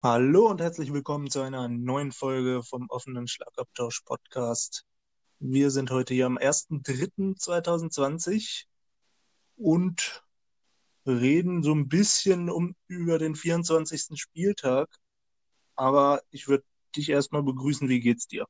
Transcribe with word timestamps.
Hallo 0.00 0.48
und 0.48 0.60
herzlich 0.60 0.92
willkommen 0.92 1.28
zu 1.28 1.40
einer 1.40 1.68
neuen 1.68 2.12
Folge 2.12 2.62
vom 2.62 2.86
offenen 2.88 3.26
Schlagabtausch 3.26 4.02
Podcast. 4.02 4.86
Wir 5.40 5.72
sind 5.72 5.90
heute 5.90 6.14
hier 6.14 6.26
am 6.26 6.38
1.3.2020 6.38 8.66
und 9.56 10.22
reden 11.04 11.64
so 11.64 11.74
ein 11.74 11.88
bisschen 11.88 12.48
um 12.48 12.76
über 12.86 13.18
den 13.18 13.34
24. 13.34 14.10
Spieltag. 14.14 14.88
Aber 15.74 16.22
ich 16.30 16.46
würde 16.46 16.62
dich 16.94 17.10
erstmal 17.10 17.42
begrüßen. 17.42 17.88
Wie 17.88 17.98
geht's 17.98 18.28
dir? 18.28 18.46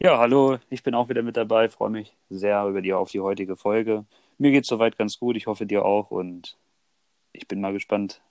Ja, 0.00 0.18
hallo, 0.18 0.60
ich 0.70 0.84
bin 0.84 0.94
auch 0.94 1.08
wieder 1.08 1.24
mit 1.24 1.36
dabei, 1.36 1.68
freue 1.68 1.90
mich 1.90 2.16
sehr 2.30 2.64
über 2.68 2.80
die 2.80 2.92
auf 2.92 3.10
die 3.10 3.18
heutige 3.18 3.56
Folge. 3.56 4.06
Mir 4.38 4.52
geht's 4.52 4.68
soweit 4.68 4.96
ganz 4.96 5.18
gut, 5.18 5.36
ich 5.36 5.48
hoffe 5.48 5.66
dir 5.66 5.84
auch 5.84 6.12
und 6.12 6.56
ich 7.32 7.48
bin 7.48 7.60
mal 7.60 7.72
gespannt, 7.72 8.22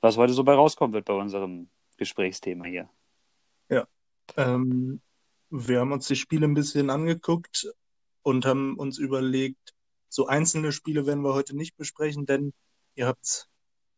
was 0.00 0.16
heute 0.16 0.32
so 0.32 0.44
bei 0.44 0.54
rauskommen 0.54 0.94
wird 0.94 1.06
bei 1.06 1.14
unserem 1.14 1.68
Gesprächsthema 1.96 2.64
hier. 2.66 2.88
Ja, 3.68 3.86
ähm, 4.36 5.00
wir 5.50 5.80
haben 5.80 5.92
uns 5.92 6.06
die 6.06 6.16
Spiele 6.16 6.46
ein 6.46 6.54
bisschen 6.54 6.90
angeguckt 6.90 7.66
und 8.22 8.44
haben 8.44 8.76
uns 8.78 8.98
überlegt, 8.98 9.74
so 10.08 10.26
einzelne 10.26 10.72
Spiele 10.72 11.06
werden 11.06 11.22
wir 11.22 11.34
heute 11.34 11.56
nicht 11.56 11.76
besprechen, 11.76 12.26
denn 12.26 12.52
ihr 12.94 13.06
habt 13.06 13.24
es 13.24 13.48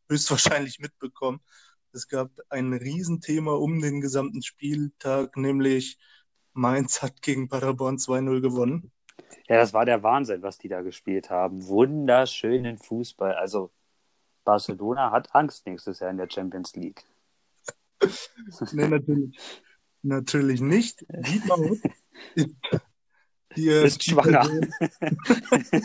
höchstwahrscheinlich 0.09 0.79
mitbekommen. 0.81 1.41
Es 1.93 2.09
gab 2.09 2.31
ein 2.49 2.73
Riesenthema 2.73 3.53
um 3.53 3.81
den 3.81 4.01
gesamten 4.01 4.43
Spieltag, 4.43 5.37
nämlich 5.37 5.99
Mainz 6.53 7.03
hat 7.03 7.23
gegen 7.23 7.49
Paderborn 7.49 7.97
2-0 7.97 8.41
gewonnen. 8.41 8.93
Ja, 9.49 9.57
das 9.57 9.73
war 9.73 9.85
der 9.85 10.03
Wahnsinn, 10.03 10.43
was 10.43 10.59
die 10.59 10.69
da 10.69 10.83
gespielt 10.83 11.31
haben. 11.31 11.67
Wunderschönen 11.67 12.79
Fußball. 12.79 13.35
Also 13.35 13.73
Barcelona 14.49 15.11
hat 15.11 15.35
Angst 15.35 15.67
nächstes 15.67 16.01
Jahr 16.01 16.11
in 16.11 16.17
der 16.17 16.31
Champions 16.31 16.75
League. 16.75 17.05
nee, 18.73 18.89
natürlich, 18.89 19.39
natürlich 20.01 20.63
nicht. 20.63 21.05
Dietmar 21.11 21.59
Hopp 21.59 21.79
ist, 23.55 24.03
schwanger. 24.03 24.49
Person, 24.49 24.71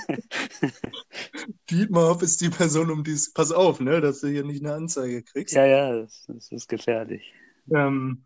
Dietmar 1.70 2.08
Hopp 2.08 2.22
ist 2.22 2.40
die 2.40 2.50
Person, 2.50 2.90
um 2.90 3.04
die 3.04 3.12
es. 3.12 3.34
Pass 3.34 3.52
auf, 3.52 3.82
ne, 3.82 4.00
dass 4.00 4.22
du 4.22 4.30
hier 4.30 4.46
nicht 4.46 4.64
eine 4.64 4.76
Anzeige 4.76 5.24
kriegst. 5.24 5.54
Ja, 5.54 5.66
ja, 5.66 5.98
das, 5.98 6.24
das 6.30 6.50
ist 6.54 6.70
gefährlich. 6.70 7.34
Ähm, 7.70 8.24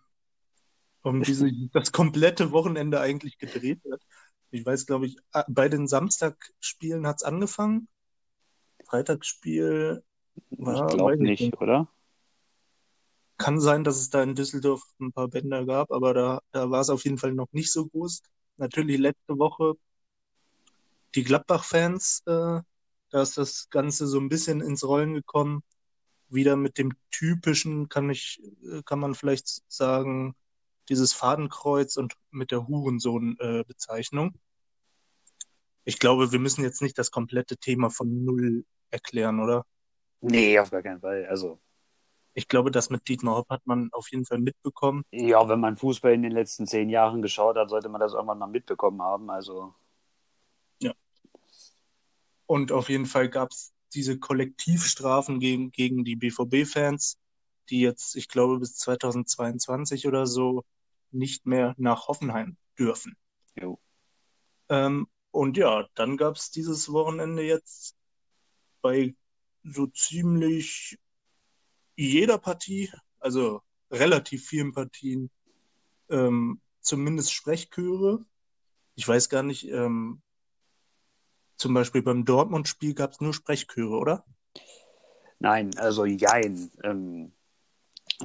um 1.01 1.23
die 1.23 1.33
sich 1.33 1.71
das 1.73 1.91
komplette 1.91 2.51
Wochenende 2.51 2.99
eigentlich 2.99 3.39
gedreht 3.39 3.81
hat. 3.91 4.01
Ich 4.51 4.63
weiß, 4.63 4.85
glaube 4.85 5.07
ich, 5.07 5.17
bei 5.47 5.67
den 5.67 5.87
Samstagspielen 5.87 7.07
hat 7.07 7.15
es 7.15 7.23
angefangen. 7.23 7.87
Freitagsspiel 8.85 10.03
war. 10.51 10.89
Ich 10.89 10.95
glaube 10.95 11.17
nicht, 11.17 11.41
nicht, 11.41 11.61
oder? 11.61 11.87
Kann 13.37 13.59
sein, 13.59 13.83
dass 13.83 13.97
es 13.97 14.09
da 14.09 14.23
in 14.23 14.35
Düsseldorf 14.35 14.81
ein 14.99 15.11
paar 15.11 15.27
Bänder 15.27 15.65
gab, 15.65 15.91
aber 15.91 16.13
da, 16.13 16.41
da 16.51 16.71
war 16.71 16.81
es 16.81 16.89
auf 16.89 17.03
jeden 17.03 17.17
Fall 17.17 17.33
noch 17.33 17.51
nicht 17.51 17.71
so 17.71 17.85
groß. 17.87 18.21
Natürlich 18.57 18.97
letzte 18.97 19.37
Woche 19.37 19.75
die 21.15 21.23
Gladbach-Fans, 21.23 22.23
äh, 22.25 22.61
da 23.09 23.21
ist 23.21 23.37
das 23.37 23.69
Ganze 23.69 24.07
so 24.07 24.19
ein 24.19 24.29
bisschen 24.29 24.61
ins 24.61 24.83
Rollen 24.83 25.13
gekommen. 25.13 25.63
Wieder 26.29 26.55
mit 26.55 26.77
dem 26.77 26.93
typischen, 27.09 27.89
kann 27.89 28.09
ich, 28.09 28.41
äh, 28.63 28.81
kann 28.83 28.99
man 28.99 29.15
vielleicht 29.15 29.63
sagen, 29.71 30.35
dieses 30.89 31.13
Fadenkreuz 31.13 31.97
und 31.97 32.15
mit 32.31 32.51
der 32.51 32.67
Hurensohn-Bezeichnung. 32.67 34.33
Äh, 34.35 34.39
ich 35.85 35.99
glaube, 35.99 36.31
wir 36.31 36.39
müssen 36.39 36.63
jetzt 36.63 36.81
nicht 36.81 36.97
das 36.97 37.11
komplette 37.11 37.57
Thema 37.57 37.89
von 37.89 38.25
Null 38.25 38.65
erklären, 38.89 39.39
oder? 39.39 39.65
Nee, 40.21 40.59
auf 40.59 40.71
gar 40.71 40.81
keinen 40.81 40.99
Fall. 40.99 41.25
Also. 41.27 41.59
Ich 42.33 42.47
glaube, 42.47 42.69
das 42.69 42.89
mit 42.89 43.07
Dietmar 43.07 43.37
Hopp 43.37 43.49
hat 43.49 43.65
man 43.65 43.89
auf 43.93 44.11
jeden 44.11 44.25
Fall 44.25 44.37
mitbekommen. 44.37 45.03
Ja, 45.11 45.47
wenn 45.49 45.59
man 45.59 45.75
Fußball 45.75 46.13
in 46.13 46.21
den 46.21 46.31
letzten 46.31 46.67
zehn 46.67 46.89
Jahren 46.89 47.21
geschaut 47.21 47.57
hat, 47.57 47.69
sollte 47.69 47.89
man 47.89 47.99
das 47.99 48.13
irgendwann 48.13 48.37
mal 48.37 48.47
mitbekommen 48.47 49.01
haben. 49.01 49.29
Also. 49.29 49.73
Ja. 50.79 50.93
Und 52.45 52.71
auf 52.71 52.89
jeden 52.89 53.07
Fall 53.07 53.29
gab 53.29 53.51
es 53.51 53.73
diese 53.93 54.19
Kollektivstrafen 54.19 55.39
gegen, 55.39 55.71
gegen 55.71 56.03
die 56.03 56.15
BVB-Fans, 56.15 57.17
die 57.69 57.81
jetzt, 57.81 58.15
ich 58.15 58.27
glaube, 58.27 58.59
bis 58.59 58.75
2022 58.75 60.07
oder 60.07 60.27
so 60.27 60.63
nicht 61.11 61.45
mehr 61.45 61.73
nach 61.77 62.07
Hoffenheim 62.07 62.57
dürfen. 62.77 63.15
Jo. 63.55 63.79
Ähm, 64.69 65.07
und 65.31 65.57
ja, 65.57 65.87
dann 65.95 66.17
gab 66.17 66.35
es 66.35 66.51
dieses 66.51 66.91
Wochenende 66.91 67.43
jetzt 67.43 67.95
bei 68.81 69.15
so 69.71 69.87
ziemlich 69.87 70.97
jeder 71.95 72.37
Partie, 72.37 72.91
also 73.19 73.61
relativ 73.91 74.47
vielen 74.47 74.73
Partien, 74.73 75.29
ähm, 76.09 76.61
zumindest 76.79 77.33
Sprechchöre. 77.33 78.25
Ich 78.95 79.07
weiß 79.07 79.29
gar 79.29 79.43
nicht, 79.43 79.67
ähm, 79.69 80.21
zum 81.55 81.73
Beispiel 81.73 82.03
beim 82.03 82.23
Dortmund-Spiel 82.23 82.93
gab 82.93 83.11
es 83.11 83.21
nur 83.21 83.33
Sprechchöre, 83.33 83.97
oder? 83.97 84.25
Nein, 85.39 85.71
also 85.77 86.05
jein. 86.05 86.71
Ähm, 86.83 87.31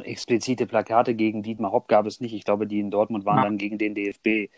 explizite 0.02 0.66
Plakate 0.66 1.14
gegen 1.14 1.42
Dietmar 1.42 1.72
Hopp 1.72 1.88
gab 1.88 2.06
es 2.06 2.20
nicht. 2.20 2.32
Ich 2.32 2.44
glaube, 2.44 2.66
die 2.66 2.80
in 2.80 2.90
Dortmund 2.90 3.24
waren 3.24 3.38
ja. 3.38 3.44
dann 3.44 3.58
gegen 3.58 3.78
den 3.78 3.94
DFB. 3.94 4.50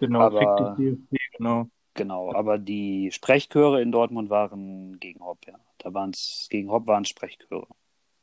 Genau, 0.00 0.20
aber, 0.20 0.76
DFB, 0.78 1.16
genau. 1.36 1.68
Genau, 1.96 2.34
aber 2.34 2.58
die 2.58 3.10
Sprechchöre 3.10 3.80
in 3.80 3.90
Dortmund 3.90 4.28
waren 4.28 4.98
gegen 5.00 5.20
Hopp, 5.24 5.46
ja. 5.46 5.58
Da 5.78 5.94
waren 5.94 6.10
es, 6.10 6.46
gegen 6.50 6.70
Hopp 6.70 6.86
waren 6.86 7.04
Sprechchöre. 7.04 7.66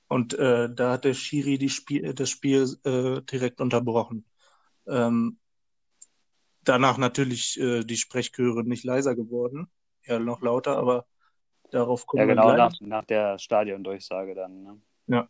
Und 0.07 0.33
äh, 0.35 0.69
da 0.73 0.91
hat 0.93 1.05
der 1.05 1.15
Schiri 1.15 1.69
Spiel, 1.69 2.13
das 2.13 2.29
Spiel 2.29 2.67
äh, 2.83 3.21
direkt 3.21 3.61
unterbrochen. 3.61 4.25
Ähm, 4.87 5.39
danach 6.63 6.97
natürlich 6.97 7.59
äh, 7.59 7.83
die 7.83 7.97
Sprechchöre 7.97 8.63
nicht 8.63 8.83
leiser 8.83 9.15
geworden, 9.15 9.71
ja 10.05 10.19
noch 10.19 10.41
lauter, 10.41 10.77
aber 10.77 11.05
darauf 11.71 12.05
kommen 12.05 12.27
wir 12.27 12.35
Ja, 12.35 12.41
genau, 12.43 12.55
nach, 12.55 12.79
nach 12.81 13.05
der 13.05 13.39
Stadiondurchsage 13.39 14.35
dann. 14.35 14.63
Ne? 14.63 14.81
Ja. 15.07 15.29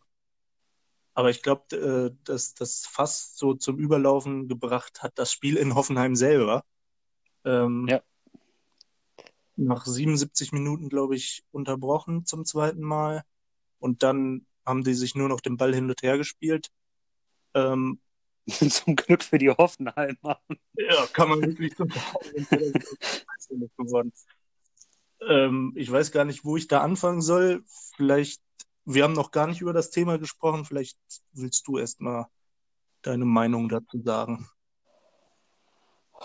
Aber 1.13 1.29
ich 1.29 1.43
glaube, 1.43 1.75
äh, 1.75 2.17
dass 2.25 2.55
das 2.55 2.85
fast 2.85 3.37
so 3.37 3.53
zum 3.53 3.77
Überlaufen 3.77 4.47
gebracht 4.49 5.01
hat, 5.01 5.13
das 5.15 5.31
Spiel 5.31 5.55
in 5.55 5.75
Hoffenheim 5.75 6.15
selber. 6.15 6.65
Ähm, 7.45 7.87
ja 7.87 8.01
nach 9.56 9.86
77 9.86 10.52
Minuten, 10.52 10.90
glaube 10.90 11.16
ich, 11.16 11.44
unterbrochen 11.52 12.25
zum 12.25 12.46
zweiten 12.46 12.81
Mal. 12.81 13.24
Und 13.80 14.03
dann 14.03 14.46
haben 14.66 14.84
die 14.84 14.94
sich 14.94 15.16
nur 15.16 15.30
noch 15.30 15.41
den 15.41 15.58
Ball 15.58 15.74
hin 15.74 15.90
und 15.90 16.02
her 16.02 16.18
gespielt. 16.18 16.72
Ähm, 17.53 18.00
zum 18.47 18.96
Glück 18.96 19.24
für 19.24 19.38
die 19.38 19.50
Hoffenheimer. 19.50 20.40
Ja, 20.75 21.06
kann 21.14 21.30
man 21.30 21.41
wirklich 21.41 21.75
so 21.75 21.86
geworden. 23.78 24.12
Ähm, 25.30 25.72
ich 25.78 25.90
weiß 25.90 26.12
gar 26.12 26.25
nicht, 26.25 26.44
wo 26.44 26.58
ich 26.58 26.68
da 26.68 26.81
anfangen 26.81 27.22
soll. 27.22 27.64
Vielleicht, 27.96 28.41
wir 28.84 29.06
haben 29.06 29.14
noch 29.14 29.31
gar 29.31 29.47
nicht 29.47 29.62
über 29.62 29.72
das 29.72 29.90
Thema 29.90 30.18
gesprochen. 30.18 30.66
Vielleicht 30.66 30.97
willst 31.31 31.66
du 31.66 31.78
erst 31.78 32.02
mal 32.02 32.28
deine 33.03 33.24
Meinung 33.24 33.70
dazu 33.70 34.02
sagen. 34.02 34.50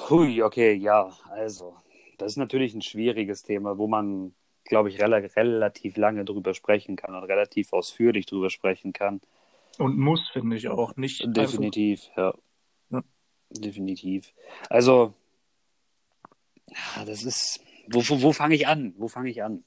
Hui, 0.09 0.43
okay, 0.43 0.75
ja, 0.75 1.17
also 1.31 1.77
das 2.19 2.33
ist 2.33 2.37
natürlich 2.37 2.75
ein 2.75 2.83
schwieriges 2.83 3.43
Thema, 3.43 3.79
wo 3.79 3.87
man, 3.87 4.35
glaube 4.65 4.91
ich, 4.91 5.01
rel 5.01 5.15
relativ 5.15 5.97
lange 5.97 6.25
drüber 6.25 6.53
sprechen 6.53 6.97
kann 6.97 7.15
und 7.15 7.25
relativ 7.25 7.73
ausführlich 7.73 8.27
drüber 8.27 8.51
sprechen 8.51 8.93
kann. 8.93 9.21
Und 9.79 9.97
muss, 9.97 10.29
finde 10.31 10.57
ich 10.57 10.69
auch. 10.69 10.97
Nicht 10.97 11.25
Definitiv, 11.25 12.11
ja. 12.17 12.35
ja. 12.91 13.03
Definitiv. 13.51 14.33
Also, 14.69 15.15
ja, 16.69 17.05
das 17.05 17.23
ist. 17.23 17.61
Wo, 17.91 18.01
wo, 18.01 18.21
wo 18.21 18.33
fange 18.33 18.57
ich 18.57 18.67
an? 18.67 18.93
Wo 18.99 19.09
fange 19.09 19.31
ich 19.31 19.43
an? 19.43 19.65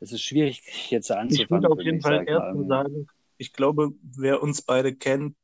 Es 0.00 0.12
ist 0.12 0.22
schwierig, 0.22 0.62
jetzt 0.90 1.10
anzufangen. 1.10 1.44
Ich 1.44 1.50
würde 1.50 1.68
auf 1.68 1.80
jeden 1.80 2.00
Fall 2.00 2.26
erst 2.26 2.56
mal 2.56 2.66
sagen, 2.66 3.06
ich 3.36 3.52
glaube, 3.52 3.92
wer 4.02 4.42
uns 4.42 4.62
beide 4.62 4.94
kennt 4.94 5.36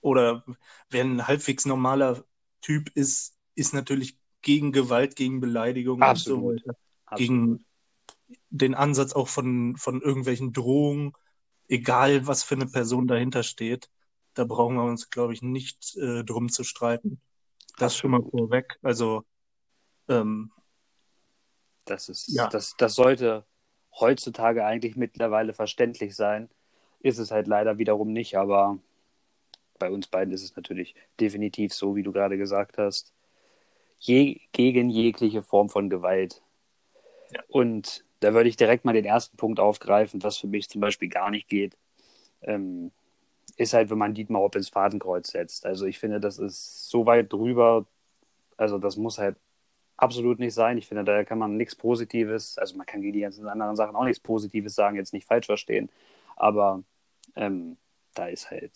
oder 0.00 0.44
wer 0.90 1.04
ein 1.04 1.26
halbwegs 1.26 1.66
normaler 1.66 2.24
Typ 2.60 2.90
ist, 2.94 3.36
ist 3.54 3.74
natürlich 3.74 4.16
gegen 4.46 4.70
Gewalt, 4.70 5.16
gegen 5.16 5.40
Beleidigung 5.40 6.00
Absolut. 6.02 6.38
und 6.38 6.60
so 6.60 6.68
weiter. 6.68 6.78
Gegen 7.16 7.64
den 8.48 8.76
Ansatz 8.76 9.12
auch 9.12 9.26
von, 9.26 9.74
von 9.76 10.00
irgendwelchen 10.00 10.52
Drohungen, 10.52 11.14
egal 11.66 12.28
was 12.28 12.44
für 12.44 12.54
eine 12.54 12.66
Person 12.66 13.08
dahinter 13.08 13.42
steht. 13.42 13.90
Da 14.34 14.44
brauchen 14.44 14.76
wir 14.76 14.84
uns, 14.84 15.10
glaube 15.10 15.32
ich, 15.32 15.42
nicht 15.42 15.96
äh, 15.96 16.22
drum 16.22 16.48
zu 16.48 16.62
streiten. 16.62 17.20
Das 17.76 17.94
Absolut. 17.94 17.98
schon 17.98 18.10
mal 18.12 18.30
vorweg. 18.30 18.78
Also, 18.82 19.24
ähm, 20.08 20.52
das 21.84 22.08
ist, 22.08 22.28
ja. 22.28 22.46
das, 22.46 22.76
das 22.78 22.94
sollte 22.94 23.44
heutzutage 23.98 24.64
eigentlich 24.64 24.94
mittlerweile 24.94 25.54
verständlich 25.54 26.14
sein. 26.14 26.48
Ist 27.00 27.18
es 27.18 27.32
halt 27.32 27.48
leider 27.48 27.78
wiederum 27.78 28.12
nicht, 28.12 28.38
aber 28.38 28.78
bei 29.80 29.90
uns 29.90 30.06
beiden 30.06 30.32
ist 30.32 30.44
es 30.44 30.54
natürlich 30.54 30.94
definitiv 31.18 31.74
so, 31.74 31.96
wie 31.96 32.04
du 32.04 32.12
gerade 32.12 32.38
gesagt 32.38 32.78
hast 32.78 33.15
je, 33.98 34.40
gegen 34.52 34.90
jegliche 34.90 35.42
Form 35.42 35.68
von 35.68 35.90
Gewalt. 35.90 36.42
Ja. 37.32 37.42
Und 37.48 38.04
da 38.20 38.34
würde 38.34 38.48
ich 38.48 38.56
direkt 38.56 38.84
mal 38.84 38.94
den 38.94 39.04
ersten 39.04 39.36
Punkt 39.36 39.60
aufgreifen, 39.60 40.22
was 40.22 40.38
für 40.38 40.46
mich 40.46 40.68
zum 40.68 40.80
Beispiel 40.80 41.08
gar 41.08 41.30
nicht 41.30 41.48
geht. 41.48 41.76
ähm, 42.42 42.92
ist 43.56 43.72
halt, 43.74 43.90
wenn 43.90 43.98
man 43.98 44.14
Dietmar 44.14 44.42
Hopp 44.42 44.56
ins 44.56 44.68
Fadenkreuz 44.68 45.30
setzt. 45.30 45.66
Also 45.66 45.86
ich 45.86 45.98
finde, 45.98 46.20
das 46.20 46.38
ist 46.38 46.90
so 46.90 47.06
weit 47.06 47.32
drüber, 47.32 47.86
also 48.56 48.78
das 48.78 48.96
muss 48.96 49.18
halt 49.18 49.36
absolut 49.96 50.38
nicht 50.38 50.54
sein. 50.54 50.78
Ich 50.78 50.86
finde, 50.86 51.04
da 51.04 51.24
kann 51.24 51.38
man 51.38 51.56
nichts 51.56 51.74
Positives, 51.74 52.58
also 52.58 52.76
man 52.76 52.86
kann 52.86 53.00
gegen 53.02 53.14
die 53.14 53.20
ganzen 53.20 53.48
anderen 53.48 53.76
Sachen 53.76 53.96
auch 53.96 54.04
nichts 54.04 54.20
Positives 54.20 54.74
sagen, 54.74 54.96
jetzt 54.96 55.12
nicht 55.12 55.26
falsch 55.26 55.46
verstehen, 55.46 55.90
aber 56.36 56.82
ähm, 57.36 57.78
da 58.14 58.26
ist 58.28 58.50
halt, 58.50 58.72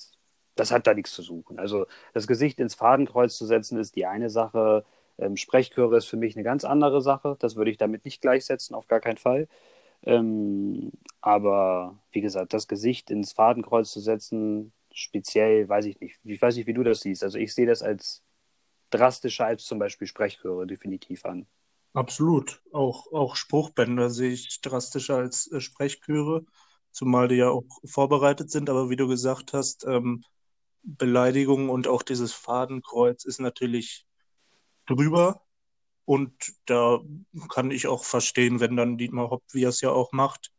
das 0.56 0.70
hat 0.72 0.86
da 0.86 0.94
nichts 0.94 1.12
zu 1.12 1.22
suchen. 1.22 1.58
Also 1.58 1.86
das 2.14 2.26
Gesicht 2.26 2.60
ins 2.60 2.74
Fadenkreuz 2.74 3.36
zu 3.36 3.46
setzen, 3.46 3.78
ist 3.78 3.96
die 3.96 4.06
eine 4.06 4.30
Sache. 4.30 4.84
Ähm, 5.20 5.36
Sprechchöre 5.36 5.98
ist 5.98 6.06
für 6.06 6.16
mich 6.16 6.36
eine 6.36 6.44
ganz 6.44 6.64
andere 6.64 7.02
Sache. 7.02 7.36
Das 7.38 7.56
würde 7.56 7.70
ich 7.70 7.76
damit 7.76 8.04
nicht 8.04 8.20
gleichsetzen, 8.20 8.74
auf 8.74 8.88
gar 8.88 9.00
keinen 9.00 9.18
Fall. 9.18 9.48
Ähm, 10.02 10.92
aber 11.20 11.98
wie 12.12 12.22
gesagt, 12.22 12.54
das 12.54 12.68
Gesicht 12.68 13.10
ins 13.10 13.32
Fadenkreuz 13.32 13.90
zu 13.92 14.00
setzen, 14.00 14.72
speziell, 14.92 15.68
weiß 15.68 15.84
ich 15.86 16.00
nicht. 16.00 16.18
Ich 16.24 16.40
weiß 16.40 16.56
nicht, 16.56 16.66
wie 16.66 16.74
du 16.74 16.82
das 16.82 17.00
siehst. 17.00 17.22
Also 17.22 17.38
ich 17.38 17.54
sehe 17.54 17.66
das 17.66 17.82
als 17.82 18.22
drastischer 18.90 19.46
als 19.46 19.64
zum 19.64 19.78
Beispiel 19.78 20.06
Sprechchöre 20.06 20.66
definitiv 20.66 21.24
an. 21.24 21.46
Absolut. 21.92 22.62
Auch, 22.72 23.12
auch 23.12 23.36
Spruchbänder 23.36 24.10
sehe 24.10 24.30
ich 24.30 24.60
drastischer 24.60 25.16
als 25.16 25.50
äh, 25.52 25.60
Sprechchöre, 25.60 26.44
zumal 26.92 27.28
die 27.28 27.36
ja 27.36 27.50
auch 27.50 27.64
vorbereitet 27.84 28.50
sind. 28.50 28.70
Aber 28.70 28.90
wie 28.90 28.96
du 28.96 29.06
gesagt 29.06 29.52
hast, 29.52 29.84
ähm, 29.84 30.24
Beleidigung 30.82 31.68
und 31.68 31.88
auch 31.88 32.02
dieses 32.02 32.32
Fadenkreuz 32.32 33.24
ist 33.24 33.40
natürlich 33.40 34.06
drüber. 34.90 35.42
Und 36.04 36.32
da 36.66 37.00
kann 37.48 37.70
ich 37.70 37.86
auch 37.86 38.04
verstehen, 38.04 38.60
wenn 38.60 38.76
dann 38.76 38.98
Dietmar 38.98 39.30
Hopp, 39.30 39.44
wie 39.52 39.64
er 39.64 39.68
es 39.68 39.80
ja 39.80 39.90
auch 39.90 40.12
macht, 40.12 40.50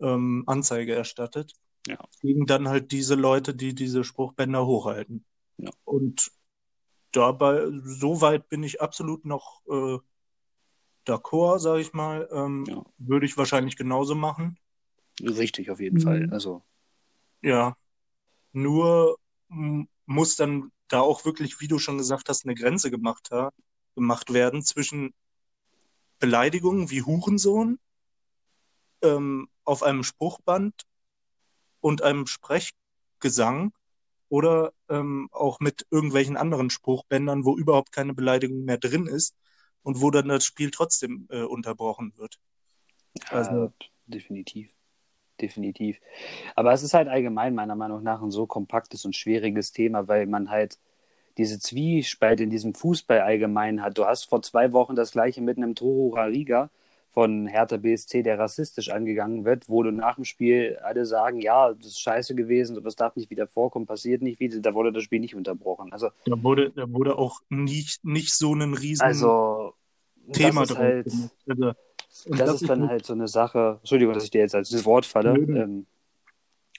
ähm, 0.00 0.44
Anzeige 0.46 0.94
erstattet. 0.94 1.54
Ja. 1.86 1.98
Gegen 2.20 2.46
dann 2.46 2.68
halt 2.68 2.92
diese 2.92 3.14
Leute, 3.14 3.54
die 3.54 3.74
diese 3.74 4.04
Spruchbänder 4.04 4.66
hochhalten. 4.66 5.24
Ja. 5.56 5.70
Und 5.84 6.30
dabei, 7.12 7.66
so 7.82 8.20
weit 8.20 8.48
bin 8.48 8.62
ich 8.62 8.80
absolut 8.80 9.24
noch 9.24 9.62
äh, 9.68 9.98
d'accord, 11.06 11.58
sage 11.58 11.80
ich 11.80 11.92
mal. 11.92 12.28
Ähm, 12.32 12.64
ja. 12.68 12.84
Würde 12.98 13.26
ich 13.26 13.36
wahrscheinlich 13.36 13.76
genauso 13.76 14.14
machen. 14.14 14.58
Richtig, 15.20 15.70
auf 15.70 15.80
jeden 15.80 15.98
mhm. 15.98 16.02
Fall. 16.02 16.28
Also. 16.30 16.62
Ja. 17.42 17.76
Nur 18.52 19.18
muss 20.06 20.36
dann 20.36 20.70
da 20.88 21.00
auch 21.00 21.24
wirklich, 21.24 21.60
wie 21.60 21.68
du 21.68 21.78
schon 21.78 21.98
gesagt 21.98 22.28
hast, 22.28 22.44
eine 22.44 22.54
Grenze 22.54 22.90
gemacht, 22.90 23.30
ha 23.32 23.50
gemacht 23.94 24.32
werden 24.32 24.62
zwischen 24.62 25.14
Beleidigungen 26.18 26.90
wie 26.90 27.02
Hurensohn 27.02 27.78
ähm, 29.02 29.48
auf 29.64 29.82
einem 29.82 30.04
Spruchband 30.04 30.86
und 31.80 32.02
einem 32.02 32.26
Sprechgesang 32.26 33.72
oder 34.28 34.72
ähm, 34.88 35.28
auch 35.32 35.60
mit 35.60 35.86
irgendwelchen 35.90 36.36
anderen 36.36 36.70
Spruchbändern, 36.70 37.44
wo 37.44 37.56
überhaupt 37.56 37.92
keine 37.92 38.14
Beleidigung 38.14 38.64
mehr 38.64 38.78
drin 38.78 39.06
ist 39.06 39.34
und 39.82 40.00
wo 40.00 40.10
dann 40.10 40.28
das 40.28 40.44
Spiel 40.44 40.70
trotzdem 40.70 41.26
äh, 41.30 41.42
unterbrochen 41.42 42.12
wird. 42.16 42.38
Also, 43.28 43.72
definitiv. 44.06 44.72
Definitiv. 45.40 45.98
Aber 46.54 46.72
es 46.72 46.82
ist 46.82 46.92
halt 46.92 47.08
allgemein 47.08 47.54
meiner 47.54 47.74
Meinung 47.74 48.02
nach 48.02 48.20
ein 48.20 48.30
so 48.30 48.46
kompaktes 48.46 49.04
und 49.06 49.16
schwieriges 49.16 49.72
Thema, 49.72 50.06
weil 50.06 50.26
man 50.26 50.50
halt 50.50 50.78
diese 51.40 51.58
Zwiespalt 51.58 52.40
in 52.40 52.50
diesem 52.50 52.74
Fußball 52.74 53.20
allgemein 53.20 53.82
hat. 53.82 53.96
Du 53.96 54.04
hast 54.04 54.24
vor 54.24 54.42
zwei 54.42 54.72
Wochen 54.72 54.94
das 54.94 55.12
gleiche 55.12 55.40
mit 55.40 55.56
einem 55.56 55.74
Toru 55.74 56.14
Rariga, 56.14 56.70
von 57.12 57.46
Hertha 57.46 57.76
BSC, 57.76 58.22
der 58.22 58.38
rassistisch 58.38 58.90
angegangen 58.90 59.44
wird, 59.44 59.68
wo 59.68 59.82
du 59.82 59.90
nach 59.90 60.14
dem 60.14 60.24
Spiel 60.24 60.78
alle 60.82 61.04
sagen, 61.06 61.40
ja, 61.40 61.72
das 61.72 61.86
ist 61.86 62.00
scheiße 62.00 62.34
gewesen, 62.34 62.76
sowas 62.76 62.94
darf 62.94 63.16
nicht 63.16 63.30
wieder 63.30 63.48
vorkommen, 63.48 63.86
passiert 63.86 64.22
nicht 64.22 64.38
wieder, 64.38 64.60
da 64.60 64.74
wurde 64.74 64.92
das 64.92 65.02
Spiel 65.02 65.18
nicht 65.18 65.34
unterbrochen. 65.34 65.92
Also, 65.92 66.10
da 66.26 66.40
wurde, 66.42 66.70
da 66.70 66.90
wurde 66.92 67.18
auch 67.18 67.40
nicht, 67.48 68.04
nicht 68.04 68.32
so 68.32 68.54
ein 68.54 68.74
riesen 68.74 69.02
also, 69.02 69.74
Thema 70.32 70.66
das 70.66 70.78
halt, 70.78 71.06
also, 71.48 71.72
das, 72.28 72.38
das 72.38 72.60
ist 72.60 72.70
dann 72.70 72.88
halt 72.88 73.04
so 73.04 73.14
eine 73.14 73.26
Sache, 73.26 73.78
Entschuldigung, 73.80 74.14
dass 74.14 74.24
ich 74.24 74.30
dir 74.30 74.42
jetzt 74.42 74.54
als 74.54 74.84
Wort 74.84 75.06
falle, 75.06 75.34
ähm, 75.34 75.86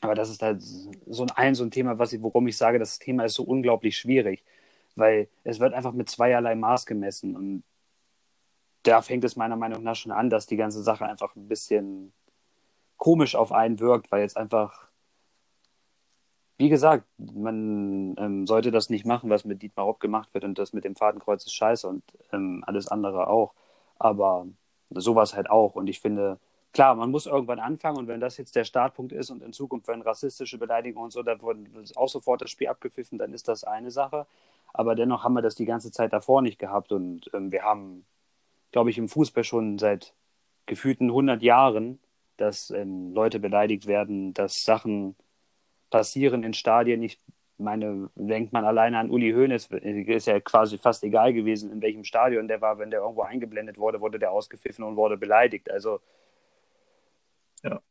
aber 0.02 0.16
das 0.16 0.30
ist 0.30 0.42
halt 0.42 0.62
so 0.62 1.26
ein, 1.36 1.56
so 1.56 1.64
ein 1.64 1.72
Thema, 1.72 1.98
was 2.00 2.14
ich, 2.14 2.22
worum 2.22 2.48
ich 2.48 2.58
sage, 2.58 2.80
das 2.80 3.00
Thema 3.00 3.26
ist 3.26 3.36
so 3.36 3.44
unglaublich 3.44 3.98
schwierig, 3.98 4.44
weil 4.96 5.30
es 5.44 5.60
wird 5.60 5.74
einfach 5.74 5.94
mit 5.94 6.10
zweierlei 6.10 6.56
Maß 6.56 6.86
gemessen 6.86 7.36
und 7.36 7.64
da 8.84 9.02
fängt 9.02 9.24
es 9.24 9.36
meiner 9.36 9.56
Meinung 9.56 9.84
nach 9.84 9.96
schon 9.96 10.12
an, 10.12 10.30
dass 10.30 10.48
die 10.48 10.58
ganze 10.58 10.82
Sache 10.82 11.06
einfach 11.06 11.36
ein 11.36 11.48
bisschen 11.48 12.14
komisch 12.98 13.36
auf 13.36 13.52
einen 13.52 13.80
wirkt, 13.80 14.12
weil 14.12 14.22
jetzt 14.22 14.38
einfach, 14.38 14.88
wie 16.58 16.70
gesagt, 16.70 17.06
man 17.18 18.16
ähm, 18.18 18.48
sollte 18.48 18.72
das 18.72 18.90
nicht 18.90 19.06
machen, 19.06 19.30
was 19.30 19.46
mit 19.46 19.62
Dietmar 19.62 19.86
Hopp 19.86 20.00
gemacht 20.00 20.34
wird 20.34 20.44
und 20.44 20.58
das 20.58 20.74
mit 20.74 20.84
dem 20.84 20.96
Fadenkreuz 20.96 21.46
ist 21.46 21.54
scheiße 21.54 21.88
und 21.88 22.04
ähm, 22.32 22.64
alles 22.66 22.88
andere 22.88 23.28
auch. 23.28 23.54
Aber 23.98 24.48
sowas 24.90 25.36
halt 25.36 25.50
auch. 25.50 25.76
Und 25.76 25.88
ich 25.88 26.00
finde, 26.00 26.40
klar, 26.74 26.96
man 26.96 27.12
muss 27.12 27.26
irgendwann 27.26 27.60
anfangen 27.60 27.98
und 27.98 28.08
wenn 28.08 28.20
das 28.20 28.38
jetzt 28.38 28.56
der 28.56 28.64
Startpunkt 28.64 29.12
ist 29.12 29.30
und 29.30 29.44
in 29.44 29.54
Zukunft, 29.54 29.88
wenn 29.88 30.02
rassistische 30.02 30.58
Beleidigungen 30.58 31.06
und 31.06 31.12
so, 31.12 31.24
da 31.24 31.42
wird 31.42 31.98
auch 31.98 32.10
sofort 32.10 32.42
das 32.42 32.52
Spiel 32.52 32.68
abgepfiffen, 32.68 33.18
dann 33.18 33.34
ist 33.34 33.48
das 33.48 33.64
eine 33.64 33.92
Sache. 33.92 34.26
Aber 34.74 34.96
dennoch 34.96 35.24
haben 35.24 35.34
wir 35.34 35.42
das 35.42 35.56
die 35.56 35.66
ganze 35.66 35.92
Zeit 35.92 36.14
davor 36.14 36.42
nicht 36.42 36.60
gehabt 36.60 36.92
und 36.92 37.30
ähm, 37.34 37.52
wir 37.52 37.64
haben 37.64 38.06
glaube 38.72 38.90
ich, 38.90 38.98
im 38.98 39.10
Fußball 39.10 39.44
schon 39.44 39.78
seit 39.78 40.14
gefühlten 40.66 41.10
100 41.10 41.42
Jahren, 41.42 42.00
dass 42.38 42.72
ähm, 42.72 43.14
Leute 43.14 43.40
beleidigt 43.40 43.88
werden, 43.88 44.34
dass 44.34 44.64
Sachen 44.64 45.16
passieren 45.90 46.44
in 46.44 46.54
Stadien. 46.54 47.04
Ich 47.04 47.20
meine, 47.58 48.10
denkt 48.16 48.54
man 48.54 48.66
alleine 48.66 48.98
an 48.98 49.12
Uli 49.12 49.32
Hoeneß, 49.34 49.68
ist 49.68 50.28
ja 50.28 50.40
quasi 50.40 50.78
fast 50.78 51.04
egal 51.04 51.34
gewesen, 51.34 51.72
in 51.72 51.82
welchem 51.82 52.04
Stadion 52.04 52.48
der 52.48 52.62
war. 52.62 52.80
Wenn 52.80 52.92
der 52.92 53.02
irgendwo 53.02 53.22
eingeblendet 53.24 53.78
wurde, 53.78 54.02
wurde 54.02 54.20
der 54.20 54.32
ausgepfiffen 54.32 54.84
und 54.84 54.96
wurde 54.96 55.18
beleidigt. 55.18 55.70
Also, 55.70 56.00
ja. 57.64 57.82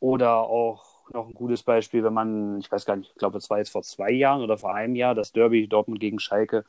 Oder 0.00 0.38
auch 0.38 1.10
noch 1.12 1.28
ein 1.28 1.34
gutes 1.34 1.62
Beispiel, 1.62 2.04
wenn 2.04 2.12
man, 2.12 2.58
ich 2.58 2.70
weiß 2.70 2.84
gar 2.84 2.96
nicht, 2.96 3.10
ich 3.10 3.16
glaube, 3.16 3.38
es 3.38 3.48
war 3.48 3.58
jetzt 3.58 3.70
vor 3.70 3.82
zwei 3.82 4.10
Jahren 4.10 4.42
oder 4.42 4.58
vor 4.58 4.74
einem 4.74 4.96
Jahr, 4.96 5.14
das 5.14 5.32
Derby 5.32 5.68
Dortmund 5.68 6.00
gegen 6.00 6.18
Schalke 6.18 6.64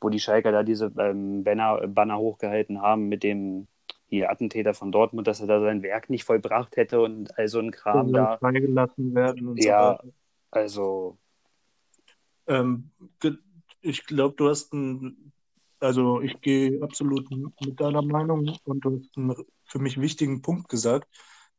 wo 0.00 0.08
die 0.08 0.20
Schalker 0.20 0.52
da 0.52 0.62
diese 0.62 0.92
ähm, 0.98 1.44
Banner, 1.44 1.86
Banner 1.86 2.18
hochgehalten 2.18 2.80
haben 2.80 3.08
mit 3.08 3.22
dem 3.22 3.66
hier 4.08 4.30
Attentäter 4.30 4.72
von 4.72 4.92
Dortmund, 4.92 5.26
dass 5.26 5.40
er 5.40 5.48
da 5.48 5.60
sein 5.60 5.82
Werk 5.82 6.10
nicht 6.10 6.24
vollbracht 6.24 6.76
hätte 6.76 7.00
und 7.00 7.36
all 7.38 7.48
so 7.48 7.58
ein 7.58 7.72
Kram 7.72 8.12
da. 8.12 8.38
Freigelassen 8.38 9.14
werden 9.14 9.48
und 9.48 9.64
ja, 9.64 9.98
so 10.00 10.12
also. 10.50 11.18
Ähm, 12.46 12.90
ich 13.80 14.06
glaube, 14.06 14.36
du 14.36 14.48
hast 14.48 14.72
ein, 14.72 15.32
also 15.80 16.20
ich 16.20 16.40
gehe 16.40 16.80
absolut 16.82 17.28
mit 17.30 17.80
deiner 17.80 18.02
Meinung 18.02 18.56
und 18.64 18.84
du 18.84 18.98
hast 18.98 19.16
einen 19.16 19.34
für 19.64 19.78
mich 19.80 20.00
wichtigen 20.00 20.42
Punkt 20.42 20.68
gesagt. 20.68 21.08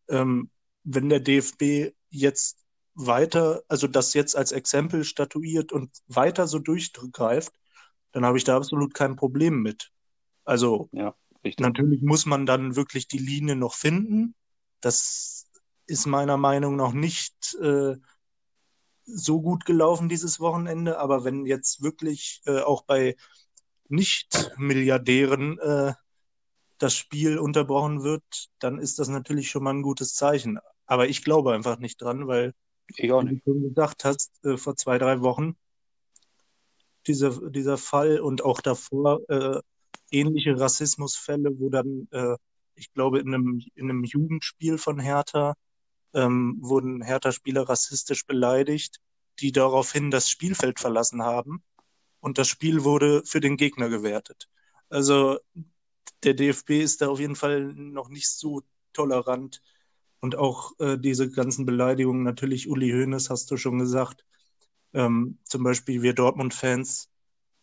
Ähm, 0.09 0.49
wenn 0.83 1.09
der 1.09 1.19
DFB 1.19 1.93
jetzt 2.09 2.65
weiter, 2.93 3.63
also 3.67 3.87
das 3.87 4.13
jetzt 4.13 4.35
als 4.35 4.51
Exempel 4.51 5.03
statuiert 5.03 5.71
und 5.71 5.91
weiter 6.07 6.47
so 6.47 6.59
durchgreift, 6.59 7.53
dann 8.11 8.25
habe 8.25 8.37
ich 8.37 8.43
da 8.43 8.57
absolut 8.57 8.93
kein 8.93 9.15
Problem 9.15 9.61
mit. 9.61 9.91
Also 10.45 10.89
ja, 10.91 11.13
natürlich 11.59 12.01
muss 12.01 12.25
man 12.25 12.45
dann 12.45 12.75
wirklich 12.75 13.07
die 13.07 13.19
Linie 13.19 13.55
noch 13.55 13.75
finden. 13.75 14.33
Das 14.81 15.45
ist 15.85 16.05
meiner 16.05 16.37
Meinung 16.37 16.75
nach 16.75 16.93
nicht 16.93 17.55
äh, 17.61 17.95
so 19.05 19.41
gut 19.41 19.65
gelaufen 19.65 20.09
dieses 20.09 20.39
Wochenende, 20.39 20.99
aber 20.99 21.23
wenn 21.23 21.45
jetzt 21.45 21.81
wirklich 21.81 22.41
äh, 22.45 22.59
auch 22.59 22.83
bei 22.83 23.15
Nicht-Milliardären 23.87 25.59
äh, 25.59 25.93
das 26.77 26.96
Spiel 26.96 27.38
unterbrochen 27.38 28.03
wird, 28.03 28.24
dann 28.60 28.79
ist 28.79 29.00
das 29.00 29.07
natürlich 29.07 29.50
schon 29.50 29.63
mal 29.63 29.74
ein 29.74 29.81
gutes 29.81 30.13
Zeichen. 30.13 30.60
Aber 30.86 31.07
ich 31.07 31.24
glaube 31.24 31.53
einfach 31.53 31.79
nicht 31.79 32.01
dran, 32.01 32.27
weil, 32.27 32.53
ich 32.96 33.12
auch 33.12 33.24
nicht. 33.24 33.46
wie 33.46 33.51
du 33.51 33.60
schon 33.60 33.69
gesagt 33.69 34.05
hast, 34.05 34.43
äh, 34.46 34.57
vor 34.57 34.75
zwei, 34.75 34.98
drei 34.98 35.22
Wochen 35.22 35.57
dieser, 37.07 37.50
dieser 37.50 37.77
Fall 37.77 38.19
und 38.19 38.43
auch 38.43 38.62
davor 38.62 39.22
äh, 39.29 39.60
ähnliche 40.12 40.60
Rassismusfälle, 40.60 41.60
wo 41.60 41.69
dann, 41.69 42.07
äh, 42.12 42.36
ich 42.75 42.93
glaube, 42.93 43.19
in 43.19 43.34
einem, 43.34 43.62
in 43.75 43.89
einem 43.89 44.03
Jugendspiel 44.03 44.77
von 44.77 45.00
Hertha 45.00 45.55
ähm, 46.13 46.57
wurden 46.62 47.01
Hertha-Spieler 47.01 47.67
rassistisch 47.67 48.25
beleidigt, 48.25 48.98
die 49.39 49.51
daraufhin 49.51 50.12
das 50.12 50.29
Spielfeld 50.29 50.79
verlassen 50.79 51.24
haben 51.24 51.63
und 52.19 52.38
das 52.38 52.48
Spiel 52.48 52.84
wurde 52.84 53.24
für 53.25 53.39
den 53.39 53.57
Gegner 53.57 53.89
gewertet. 53.89 54.48
Also 54.89 55.39
der 56.23 56.33
DFB 56.33 56.81
ist 56.81 57.01
da 57.01 57.09
auf 57.09 57.19
jeden 57.19 57.35
Fall 57.35 57.73
noch 57.73 58.09
nicht 58.09 58.29
so 58.29 58.61
tolerant 58.93 59.61
und 60.19 60.35
auch 60.35 60.73
äh, 60.79 60.97
diese 60.97 61.29
ganzen 61.29 61.65
Beleidigungen, 61.65 62.23
natürlich 62.23 62.69
Uli 62.69 62.91
Hoeneß, 62.91 63.29
hast 63.29 63.51
du 63.51 63.57
schon 63.57 63.77
gesagt, 63.79 64.25
ähm, 64.93 65.37
zum 65.43 65.63
Beispiel 65.63 66.01
wir 66.01 66.13
Dortmund-Fans 66.13 67.09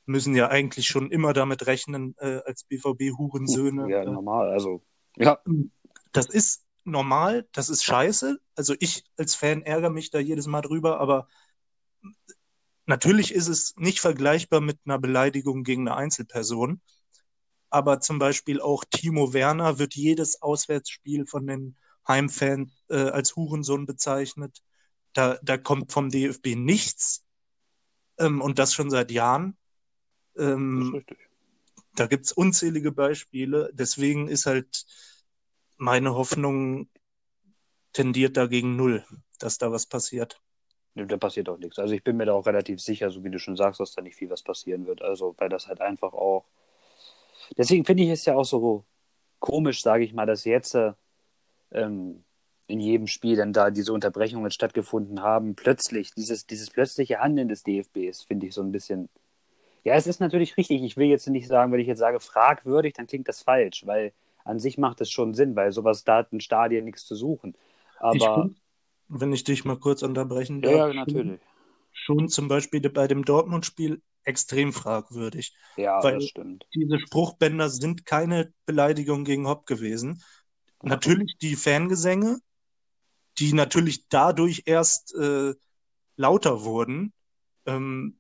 müssen 0.07 0.35
ja 0.35 0.49
eigentlich 0.49 0.87
schon 0.87 1.11
immer 1.11 1.33
damit 1.33 1.67
rechnen, 1.67 2.15
äh, 2.19 2.41
als 2.45 2.65
BVB-Hurensöhne. 2.65 3.91
Ja, 3.91 4.05
normal, 4.05 4.51
also, 4.51 4.83
ja. 5.17 5.39
Das 6.13 6.27
ist 6.27 6.65
normal, 6.85 7.49
das 7.53 7.71
ist 7.71 7.85
scheiße. 7.85 8.39
Also 8.55 8.75
ich 8.79 9.05
als 9.17 9.35
Fan 9.35 9.63
ärgere 9.63 9.91
mich 9.91 10.11
da 10.11 10.19
jedes 10.19 10.47
Mal 10.47 10.61
drüber, 10.61 11.01
aber 11.01 11.29
natürlich 12.87 13.35
ist 13.35 13.49
es 13.49 13.75
nicht 13.77 14.01
vergleichbar 14.01 14.61
mit 14.61 14.79
einer 14.85 14.99
Beleidigung 14.99 15.65
gegen 15.65 15.89
eine 15.89 15.97
Einzelperson. 15.97 16.81
Aber 17.75 17.99
zum 17.99 18.21
Beispiel 18.21 18.61
auch 18.61 18.85
Timo 18.89 19.33
Werner 19.33 19.81
wird 19.81 19.97
jedes 19.97 20.41
Auswärtsspiel 20.41 21.27
von 21.27 21.45
den 21.45 21.77
Heimfans 22.07 22.71
äh, 22.89 22.95
als 22.95 23.35
Hurensohn 23.35 23.85
bezeichnet. 23.85 24.63
Da, 25.13 25.41
da 25.43 25.59
kommt 25.59 25.91
vom 25.91 26.09
DFB 26.09 26.55
nichts. 26.55 27.25
Ähm, 28.17 28.41
und 28.41 28.61
das 28.61 28.75
schon 28.75 28.91
seit 28.91 29.11
Jahren. 29.11 29.57
Ähm. 30.39 31.05
Da 31.97 32.07
gibt 32.07 32.27
es 32.27 32.33
unzählige 32.33 32.93
Beispiele. 32.93 33.71
Deswegen 33.73 34.29
ist 34.29 34.47
halt 34.47 34.87
meine 35.77 36.15
Hoffnung 36.15 36.89
tendiert 37.93 38.37
dagegen 38.37 38.77
null, 38.77 39.05
dass 39.41 39.59
da 39.59 39.73
was 39.73 39.87
passiert. 39.87 40.41
Da 40.95 41.17
passiert 41.17 41.49
auch 41.49 41.59
nichts. 41.59 41.81
Also 41.81 41.93
ich 41.93 42.05
bin 42.05 42.19
mir 42.19 42.27
da 42.27 42.35
auch 42.35 42.47
relativ 42.47 42.81
sicher, 42.81 43.11
so 43.11 43.25
wie 43.25 43.31
du 43.31 43.41
schon 43.41 43.57
sagst, 43.57 43.81
dass 43.81 43.97
da 43.97 44.01
nicht 44.01 44.15
viel 44.15 44.31
was 44.31 44.45
passieren 44.45 44.87
wird. 44.87 45.03
Also 45.03 45.35
weil 45.39 45.49
das 45.49 45.67
halt 45.67 45.81
einfach 45.81 46.13
auch. 46.13 46.45
Deswegen 47.57 47.85
finde 47.85 48.05
ich 48.05 48.11
es 48.11 48.25
ja 48.25 48.35
auch 48.35 48.45
so 48.45 48.85
komisch, 49.39 49.81
sage 49.83 50.05
ich 50.05 50.15
mal, 50.15 50.27
dass 50.27 50.45
jetzt 50.45 50.77
ähm, 51.73 52.25
in 52.67 52.81
jedem 52.81 53.07
Spiel 53.07 53.37
dann 53.37 53.53
da 53.53 53.71
diese 53.71 53.93
Unterbrechungen 53.93 54.51
stattgefunden 54.51 55.21
haben. 55.21 55.55
Plötzlich, 55.55 56.13
dieses, 56.15 56.47
dieses 56.47 56.71
plötzliche 56.71 57.21
Handeln 57.21 57.49
des 57.49 57.63
DFBs, 57.63 58.25
finde 58.25 58.47
ich 58.47 58.55
so 58.55 58.63
ein 58.63 58.73
bisschen. 58.73 59.09
Ja, 59.83 59.95
es 59.95 60.07
ist 60.07 60.21
natürlich 60.21 60.57
richtig. 60.57 60.83
Ich 60.83 60.97
will 60.97 61.09
jetzt 61.09 61.29
nicht 61.29 61.47
sagen, 61.47 61.73
wenn 61.73 61.81
ich 61.81 61.87
jetzt 61.87 61.99
sage 61.99 62.21
fragwürdig, 62.21 62.95
dann 62.95 63.07
klingt 63.07 63.29
das 63.29 63.43
falsch, 63.43 63.83
weil 63.87 64.13
an 64.45 64.59
sich 64.59 64.79
macht 64.79 65.01
es 65.01 65.11
schon 65.11 65.35
Sinn, 65.35 65.57
weil 65.57 65.73
sowas 65.73 66.05
da 66.05 66.19
hat 66.19 66.33
ein 66.33 66.41
Stadion 66.41 66.85
nichts 66.85 67.05
zu 67.05 67.15
suchen. 67.15 67.55
Aber. 67.99 68.51
Ich, 68.51 68.57
wenn 69.09 69.33
ich 69.33 69.45
dich 69.45 69.65
mal 69.67 69.77
kurz 69.77 70.03
unterbrechen 70.03 70.63
darf. 70.63 70.73
Ja, 70.73 70.93
natürlich. 70.93 71.41
Schon 71.93 72.29
zum 72.29 72.49
Beispiel 72.49 72.81
bei 72.91 73.07
dem 73.07 73.25
Dortmund-Spiel 73.25 74.01
extrem 74.25 74.73
fragwürdig. 74.73 75.55
Ja, 75.77 76.03
weil 76.03 76.15
das 76.15 76.29
stimmt. 76.29 76.67
Diese 76.75 76.99
Spruchbänder 76.99 77.69
sind 77.69 78.07
keine 78.07 78.53
Beleidigung 78.67 79.25
gegen 79.25 79.47
Hopp 79.47 79.67
gewesen. 79.67 80.23
Natürlich 80.83 81.37
die 81.39 81.57
Fangesänge, 81.57 82.41
die 83.39 83.53
natürlich 83.53 84.09
dadurch 84.09 84.65
erst 84.67 85.15
äh, 85.15 85.55
lauter 86.17 86.65
wurden. 86.65 87.13
Ähm, 87.67 88.19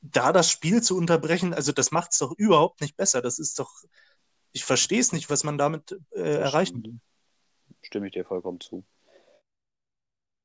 da 0.00 0.32
das 0.32 0.50
Spiel 0.50 0.82
zu 0.82 0.96
unterbrechen, 0.96 1.52
also 1.52 1.72
das 1.72 1.90
macht 1.90 2.12
es 2.12 2.18
doch 2.18 2.32
überhaupt 2.36 2.80
nicht 2.80 2.96
besser. 2.96 3.22
Das 3.22 3.38
ist 3.38 3.58
doch, 3.58 3.72
ich 4.52 4.64
verstehe 4.64 5.00
es 5.00 5.12
nicht, 5.12 5.30
was 5.30 5.42
man 5.42 5.58
damit 5.58 5.98
äh, 6.10 6.36
erreichen 6.38 6.82
will. 6.84 7.00
Stimme 7.82 8.06
ich 8.06 8.12
dir 8.12 8.24
vollkommen 8.24 8.60
zu. 8.60 8.84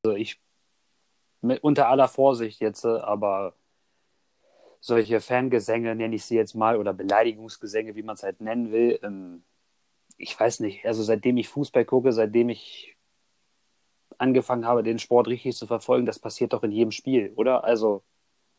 Also 0.04 0.18
ich, 0.18 0.42
mit, 1.42 1.64
unter 1.64 1.90
aller 1.90 2.08
Vorsicht 2.08 2.60
jetzt, 2.60 2.86
aber 2.86 3.56
solche 4.82 5.22
Fangesänge, 5.22 5.96
nenne 5.96 6.16
ich 6.16 6.26
sie 6.26 6.36
jetzt 6.36 6.56
mal, 6.56 6.78
oder 6.78 6.92
Beleidigungsgesänge, 6.94 7.96
wie 7.96 8.04
man 8.04 8.16
es 8.16 8.24
halt 8.24 8.42
nennen 8.42 8.72
will, 8.72 9.00
ähm, 9.04 9.44
ich 10.18 10.40
weiß 10.40 10.60
nicht, 10.60 10.86
also 10.86 11.04
seitdem 11.04 11.38
ich 11.38 11.50
Fußball 11.50 11.86
gucke, 11.86 12.12
seitdem 12.12 12.50
ich 12.50 12.98
angefangen 14.18 14.66
habe, 14.66 14.84
den 14.84 15.00
Sport 15.00 15.28
richtig 15.28 15.56
zu 15.56 15.66
verfolgen, 15.66 16.06
das 16.06 16.20
passiert 16.20 16.54
doch 16.54 16.64
in 16.64 16.72
jedem 16.72 16.92
Spiel, 16.92 17.34
oder? 17.36 17.64
Also. 17.64 18.04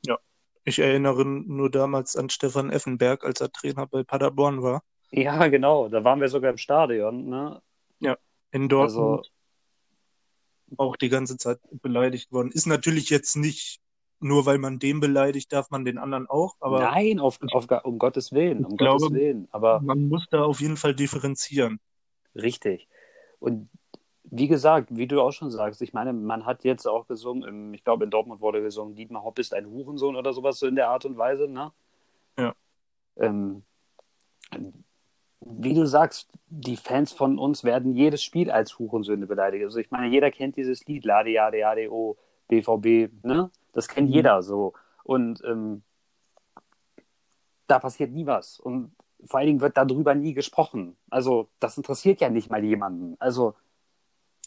Ja, 0.05 0.19
ich 0.65 0.79
erinnere 0.79 1.25
nur 1.25 1.71
damals 1.71 2.17
an 2.17 2.31
Stefan 2.31 2.71
Effenberg, 2.71 3.25
als 3.25 3.41
er 3.41 3.53
Trainer 3.53 3.87
bei 3.87 4.03
Paderborn 4.03 4.63
war. 4.63 4.83
Ja, 5.11 5.47
genau, 5.49 5.89
da 5.89 6.03
waren 6.05 6.21
wir 6.21 6.29
sogar 6.29 6.51
im 6.51 6.57
Stadion, 6.57 7.29
ne? 7.29 7.63
Ja, 8.01 8.17
in 8.51 8.69
Dortmund. 8.69 9.19
Also, 9.19 9.23
auch 10.79 10.97
die 10.97 11.11
ganze 11.11 11.37
Zeit 11.37 11.61
beleidigt 11.83 12.33
worden. 12.33 12.51
Ist 12.51 12.67
natürlich 12.67 13.11
jetzt 13.11 13.37
nicht 13.37 13.82
nur 14.23 14.47
weil 14.47 14.59
man 14.59 14.79
den 14.79 15.01
beleidigt, 15.01 15.53
darf 15.53 15.71
man 15.71 15.85
den 15.85 15.99
anderen 15.99 16.27
auch. 16.29 16.57
Aber 16.61 16.81
Nein, 16.81 17.21
auf, 17.21 17.39
auf, 17.53 17.67
um 17.85 17.99
Gottes 17.99 18.33
Willen, 18.33 18.65
um 18.65 18.77
glaube, 18.77 19.01
Gottes 19.01 19.17
Willen. 19.17 19.49
Aber 19.51 19.81
man 19.81 20.09
muss 20.09 20.27
da 20.31 20.45
auf 20.45 20.61
jeden 20.61 20.77
Fall 20.77 20.95
differenzieren. 20.95 21.81
Richtig. 22.35 22.89
Und 23.39 23.69
wie 24.25 24.49
gesagt, 24.49 24.89
wie 24.97 25.07
du 25.07 25.21
auch 25.21 25.33
schon 25.33 25.51
sagst, 25.51 25.83
ich 25.83 25.93
meine, 25.93 26.13
man 26.13 26.47
hat 26.47 26.65
jetzt 26.65 26.87
auch 26.87 27.07
gesungen, 27.07 27.75
ich 27.75 27.85
glaube 27.85 28.05
in 28.05 28.11
Dortmund 28.11 28.41
wurde 28.41 28.63
gesungen, 28.63 28.95
Dietmar 28.95 29.25
Hopp 29.25 29.39
ist 29.39 29.53
ein 29.53 29.67
Hurensohn 29.67 30.17
oder 30.17 30.33
sowas 30.33 30.59
so 30.59 30.67
in 30.67 30.77
der 30.77 30.89
Art 30.89 31.05
und 31.05 31.19
Weise, 31.19 31.49
ne? 31.49 31.71
Ja. 32.39 32.55
Ähm, 33.17 33.63
wie 35.41 35.75
du 35.75 35.87
sagst, 35.87 36.31
die 36.49 36.77
Fans 36.77 37.13
von 37.13 37.39
uns 37.39 37.65
werden 37.65 37.95
jedes 37.95 38.23
Spiel 38.23 38.51
als 38.51 38.79
Hurensöhne 38.79 39.27
beleidigt. 39.27 39.65
Also 39.65 39.79
ich 39.81 39.91
meine, 39.91 40.07
jeder 40.09 40.31
kennt 40.31 40.57
dieses 40.57 40.87
Lied, 40.87 41.05
Lade, 41.05 41.31
Jade, 41.31 41.59
Jade, 41.59 41.93
O, 41.93 42.17
BVB, 42.49 43.11
ne? 43.23 43.51
Das 43.73 43.89
kennt 43.89 44.09
mhm. 44.09 44.15
jeder 44.15 44.43
so. 44.43 44.75
Und 45.05 45.43
ähm, 45.45 45.83
da 47.67 47.79
passiert 47.79 48.13
nie 48.13 48.27
was. 48.27 48.61
Und 48.61 48.95
vor 49.25 49.39
allen 49.39 49.47
Dingen 49.47 49.61
wird 49.61 49.77
darüber 49.77 50.15
nie 50.15 50.35
gesprochen. 50.35 50.97
Also 51.11 51.49
das 51.61 51.77
interessiert 51.77 52.21
ja 52.21 52.29
nicht 52.29 52.51
mal 52.51 52.65
jemanden. 52.65 53.17
Also 53.19 53.55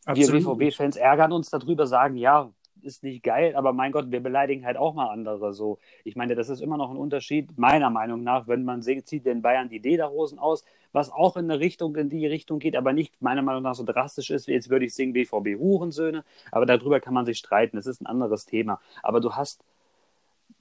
Absolut. 0.05 0.45
wir 0.45 0.55
BVB-Fans 0.55 0.97
ärgern 0.97 1.31
uns 1.31 1.49
darüber, 1.49 1.87
sagen, 1.87 2.17
ja, 2.17 2.51
ist 2.85 3.03
nicht 3.03 3.23
geil, 3.23 3.55
aber 3.55 3.73
mein 3.73 3.91
Gott, 3.91 4.11
wir 4.11 4.21
beleidigen 4.21 4.65
halt 4.65 4.77
auch 4.77 4.93
mal 4.93 5.09
andere. 5.09 5.53
So, 5.53 5.79
ich 6.03 6.15
meine, 6.15 6.35
das 6.35 6.49
ist 6.49 6.61
immer 6.61 6.77
noch 6.77 6.91
ein 6.91 6.97
Unterschied, 6.97 7.57
meiner 7.57 7.89
Meinung 7.89 8.23
nach, 8.23 8.47
wenn 8.47 8.63
man 8.63 8.81
zieht 8.81 9.25
den 9.25 9.41
Bayern 9.41 9.69
die 9.69 9.79
Lederhosen 9.79 10.39
aus, 10.39 10.63
was 10.93 11.11
auch 11.11 11.35
in 11.35 11.49
eine 11.49 11.59
Richtung, 11.59 11.95
in 11.95 12.09
die 12.09 12.25
Richtung 12.25 12.59
geht, 12.59 12.75
aber 12.75 12.93
nicht 12.93 13.21
meiner 13.21 13.41
Meinung 13.41 13.63
nach 13.63 13.75
so 13.75 13.83
drastisch 13.83 14.29
ist, 14.29 14.47
wie 14.47 14.53
jetzt 14.53 14.69
würde 14.69 14.85
ich 14.85 14.93
singen 14.93 15.13
BVB 15.13 15.59
Hurensöhne, 15.59 16.23
aber 16.51 16.65
darüber 16.65 16.99
kann 16.99 17.13
man 17.13 17.25
sich 17.25 17.37
streiten, 17.37 17.75
das 17.75 17.87
ist 17.87 18.01
ein 18.01 18.05
anderes 18.05 18.45
Thema. 18.45 18.79
Aber 19.03 19.19
du 19.19 19.33
hast, 19.33 19.63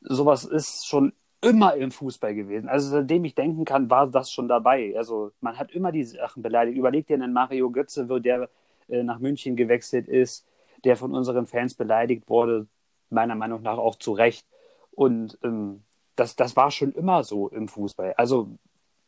sowas 0.01 0.45
ist 0.45 0.87
schon 0.87 1.13
immer 1.41 1.75
im 1.75 1.91
Fußball 1.91 2.35
gewesen. 2.35 2.69
Also 2.69 2.89
seitdem 2.89 3.25
ich 3.25 3.35
denken 3.35 3.65
kann, 3.65 3.91
war 3.91 4.07
das 4.07 4.33
schon 4.33 4.49
dabei. 4.49 4.95
Also 4.97 5.33
man 5.41 5.59
hat 5.59 5.73
immer 5.73 5.93
die 5.93 6.05
Sachen 6.05 6.43
beleidigt. 6.43 6.79
Überleg 6.79 7.07
dir 7.07 7.15
einen 7.15 7.35
Mario 7.35 7.71
Götze, 7.71 8.09
wo 8.09 8.19
der 8.19 8.49
äh, 8.89 9.03
nach 9.03 9.19
München 9.19 9.55
gewechselt 9.55 10.09
ist 10.09 10.47
der 10.85 10.97
von 10.97 11.15
unseren 11.15 11.47
Fans 11.47 11.75
beleidigt 11.75 12.29
wurde, 12.29 12.67
meiner 13.11 13.35
Meinung 13.35 13.63
nach 13.63 13.79
auch 13.79 13.97
zu 13.97 14.13
Recht. 14.13 14.47
Und 14.91 15.39
ähm, 15.43 15.85
das, 16.17 16.37
das 16.37 16.57
war 16.57 16.71
schon 16.71 16.93
immer 16.93 17.25
so 17.25 17.49
im 17.49 17.69
Fußball. 17.69 18.15
Also, 18.17 18.59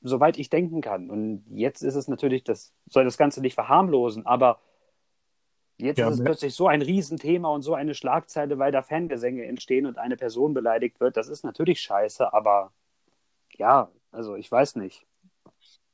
soweit 0.03 0.39
ich 0.39 0.51
denken 0.51 0.81
kann. 0.81 1.11
Und 1.11 1.45
jetzt 1.51 1.83
ist 1.83 1.95
es 1.95 2.09
natürlich, 2.09 2.45
das 2.45 2.73
soll 2.89 3.05
das 3.05 3.19
Ganze 3.19 3.41
nicht 3.41 3.55
verharmlosen, 3.55 4.27
aber 4.27 4.61
jetzt 5.79 5.99
ja, 5.99 6.07
ist 6.07 6.15
es 6.15 6.19
ne? 6.21 6.25
plötzlich 6.25 6.55
so 6.55 6.69
ein 6.69 6.83
Riesenthema 6.83 7.49
und 7.49 7.63
so 7.63 7.75
eine 7.75 7.95
Schlagzeile, 7.95 8.59
weil 8.59 8.73
da 8.73 8.83
Fangesänge 8.83 9.45
entstehen 9.45 9.87
und 9.87 9.99
eine 9.99 10.17
Person 10.17 10.55
beleidigt 10.55 11.01
wird. 11.01 11.17
Das 11.17 11.29
ist 11.29 11.45
natürlich 11.45 11.81
scheiße, 11.81 12.33
aber 12.33 12.73
ja, 13.53 13.91
also 14.13 14.37
ich 14.37 14.51
weiß 14.51 14.77
nicht. 14.77 15.07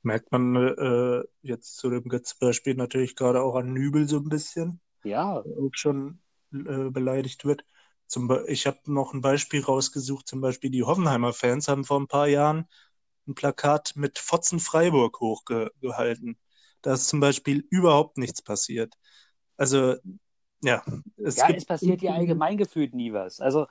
Merkt 0.03 0.33
man 0.33 0.57
äh, 0.57 1.25
jetzt 1.43 1.77
zu 1.77 1.89
dem 1.89 2.05
Beispiel 2.41 2.75
natürlich 2.75 3.15
gerade 3.15 3.41
auch 3.41 3.55
an 3.55 3.73
Nübel 3.73 4.09
so 4.09 4.17
ein 4.19 4.29
bisschen 4.29 4.81
ja. 5.05 5.39
auch 5.39 5.71
schon 5.73 6.21
äh, 6.53 6.91
beleidigt 6.91 7.45
wird. 7.45 7.65
Zum 8.07 8.31
ich 8.47 8.67
habe 8.67 8.79
noch 8.87 9.15
ein 9.15 9.23
Beispiel 9.23 9.65
rausgesucht, 9.65 10.29
zum 10.29 10.41
Beispiel 10.41 10.71
die 10.71 10.83
Hoffenheimer 10.83 11.33
Fans 11.33 11.69
haben 11.69 11.85
vor 11.85 11.99
ein 11.99 12.09
paar 12.09 12.29
Jahren 12.29 12.67
ein 13.27 13.35
Plakat 13.35 13.93
mit 13.97 14.19
Fotzen 14.19 14.61
Freiburg 14.61 15.21
hochgehalten. 15.21 16.37
Da 16.83 16.95
ist 16.95 17.09
zum 17.09 17.21
Beispiel 17.21 17.67
überhaupt 17.71 18.19
nichts 18.19 18.43
passiert. 18.43 18.95
Also, 19.57 19.97
ja. 20.63 20.83
Es 21.17 21.37
ja, 21.37 21.49
es 21.51 21.65
passiert 21.65 22.03
ja 22.03 22.13
allgemein 22.15 22.57
gefühlt 22.57 22.95
nie 22.95 23.13
was. 23.13 23.41
Also, 23.41 23.67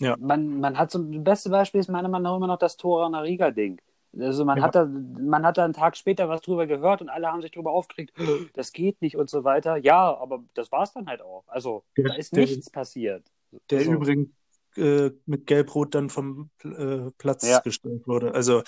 ja. 0.00 0.16
man, 0.18 0.60
man 0.60 0.76
hat 0.78 0.90
so, 0.90 0.98
das 0.98 1.22
beste 1.22 1.50
Beispiel 1.50 1.80
ist 1.80 1.88
meiner 1.88 2.08
Meinung 2.08 2.24
nach 2.24 2.36
immer 2.36 2.46
noch 2.46 2.58
das 2.58 2.76
Tor 2.76 3.06
Riga-Ding. 3.22 3.80
Also 4.18 4.44
man, 4.44 4.58
ja. 4.58 4.64
hat 4.64 4.74
da, 4.74 4.86
man 4.86 5.44
hat 5.44 5.58
da 5.58 5.64
einen 5.64 5.74
Tag 5.74 5.96
später 5.96 6.28
was 6.28 6.40
drüber 6.40 6.66
gehört 6.66 7.02
und 7.02 7.08
alle 7.08 7.28
haben 7.28 7.42
sich 7.42 7.50
drüber 7.50 7.70
aufgeregt, 7.72 8.12
das 8.54 8.72
geht 8.72 9.00
nicht 9.02 9.16
und 9.16 9.28
so 9.28 9.44
weiter. 9.44 9.76
Ja, 9.76 10.16
aber 10.16 10.44
das 10.54 10.72
war 10.72 10.82
es 10.82 10.92
dann 10.92 11.06
halt 11.06 11.22
auch. 11.22 11.44
Also 11.46 11.84
der, 11.96 12.08
da 12.08 12.14
ist 12.14 12.34
der, 12.34 12.42
nichts 12.42 12.70
passiert. 12.70 13.24
Der 13.70 13.82
so. 13.82 13.92
übrigens 13.92 14.28
äh, 14.76 15.10
mit 15.26 15.46
Gelb-Rot 15.46 15.94
dann 15.94 16.10
vom 16.10 16.50
äh, 16.64 17.10
Platz 17.18 17.46
ja. 17.48 17.60
gestellt 17.60 18.06
wurde. 18.06 18.34
Also, 18.34 18.62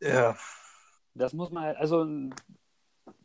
ja. 0.00 0.36
Das 1.14 1.32
muss 1.32 1.50
man 1.50 1.64
halt, 1.64 1.76
also 1.76 2.06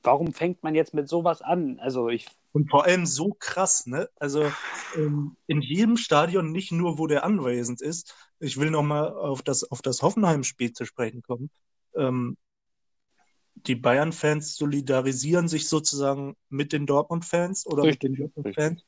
warum 0.03 0.33
fängt 0.33 0.63
man 0.63 0.75
jetzt 0.75 0.93
mit 0.93 1.07
sowas 1.09 1.41
an? 1.41 1.79
Also 1.79 2.09
ich. 2.09 2.27
Und 2.51 2.69
vor 2.69 2.85
allem 2.85 3.05
so 3.05 3.35
krass, 3.37 3.85
ne? 3.85 4.09
Also 4.15 4.51
ähm, 4.95 5.35
in 5.47 5.61
jedem 5.61 5.97
Stadion, 5.97 6.51
nicht 6.51 6.71
nur, 6.71 6.97
wo 6.97 7.07
der 7.07 7.25
anwesend 7.25 7.81
ist. 7.81 8.15
Ich 8.39 8.57
will 8.57 8.69
nochmal 8.69 9.13
auf 9.13 9.41
das, 9.41 9.63
auf 9.63 9.81
das 9.81 10.01
Hoffenheim-Spiel 10.01 10.73
zu 10.73 10.85
sprechen 10.85 11.21
kommen. 11.21 11.49
Ähm, 11.95 12.37
die 13.55 13.75
Bayern-Fans 13.75 14.55
solidarisieren 14.55 15.47
sich 15.47 15.67
sozusagen 15.69 16.35
mit 16.49 16.73
den 16.73 16.85
Dortmund-Fans 16.85 17.65
oder 17.65 17.83
richtig, 17.83 18.11
mit 18.11 18.19
den 18.19 18.25
Dortmund-Fans. 18.25 18.85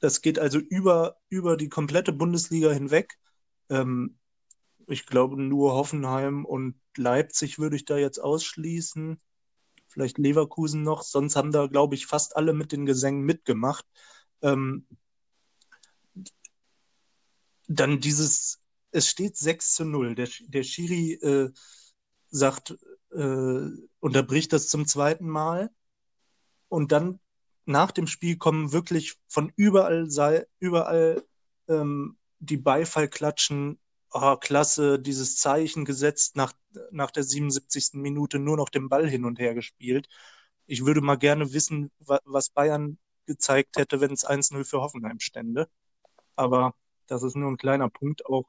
Das 0.00 0.22
geht 0.22 0.38
also 0.38 0.58
über, 0.58 1.16
über 1.28 1.56
die 1.56 1.68
komplette 1.68 2.12
Bundesliga 2.12 2.70
hinweg. 2.70 3.18
Ähm, 3.68 4.18
ich 4.86 5.06
glaube, 5.06 5.40
nur 5.40 5.72
Hoffenheim 5.72 6.44
und 6.44 6.80
Leipzig 6.96 7.58
würde 7.58 7.76
ich 7.76 7.84
da 7.84 7.98
jetzt 7.98 8.18
ausschließen. 8.18 9.20
vielleicht 9.88 10.18
Leverkusen 10.18 10.82
noch. 10.82 11.02
Sonst 11.02 11.36
haben 11.36 11.52
da, 11.52 11.66
glaube 11.66 11.94
ich, 11.94 12.06
fast 12.06 12.36
alle 12.36 12.52
mit 12.52 12.72
den 12.72 12.86
Gesängen 12.86 13.22
mitgemacht. 13.22 13.84
Ähm, 14.42 14.86
dann 17.66 18.00
dieses, 18.00 18.60
es 18.90 19.08
steht 19.08 19.36
6 19.36 19.74
zu 19.74 19.84
0. 19.84 20.14
Der, 20.14 20.28
der 20.40 20.62
Schiri 20.62 21.14
äh, 21.14 21.50
sagt, 22.30 22.76
äh, 23.12 23.66
unterbricht 24.00 24.52
das 24.52 24.68
zum 24.68 24.86
zweiten 24.86 25.28
Mal. 25.28 25.70
Und 26.68 26.92
dann 26.92 27.20
nach 27.64 27.90
dem 27.90 28.06
Spiel 28.06 28.36
kommen 28.36 28.72
wirklich 28.72 29.16
von 29.28 29.52
überall, 29.56 30.10
sei, 30.10 30.46
überall 30.58 31.24
ähm, 31.68 32.18
die 32.38 32.56
Beifallklatschen. 32.56 33.78
Oh, 34.10 34.36
klasse, 34.36 34.98
dieses 34.98 35.36
Zeichen 35.36 35.84
gesetzt, 35.84 36.34
nach, 36.36 36.54
nach 36.90 37.10
der 37.10 37.24
77. 37.24 37.90
Minute 37.94 38.38
nur 38.38 38.56
noch 38.56 38.70
den 38.70 38.88
Ball 38.88 39.08
hin 39.08 39.26
und 39.26 39.38
her 39.38 39.54
gespielt. 39.54 40.08
Ich 40.66 40.86
würde 40.86 41.02
mal 41.02 41.16
gerne 41.16 41.52
wissen, 41.52 41.90
wa 41.98 42.20
was 42.24 42.48
Bayern 42.50 42.98
gezeigt 43.26 43.76
hätte, 43.76 44.00
wenn 44.00 44.12
es 44.12 44.26
1-0 44.26 44.64
für 44.64 44.80
Hoffenheim 44.80 45.20
stände. 45.20 45.68
Aber 46.36 46.74
das 47.06 47.22
ist 47.22 47.36
nur 47.36 47.50
ein 47.50 47.58
kleiner 47.58 47.90
Punkt. 47.90 48.24
Auch 48.26 48.44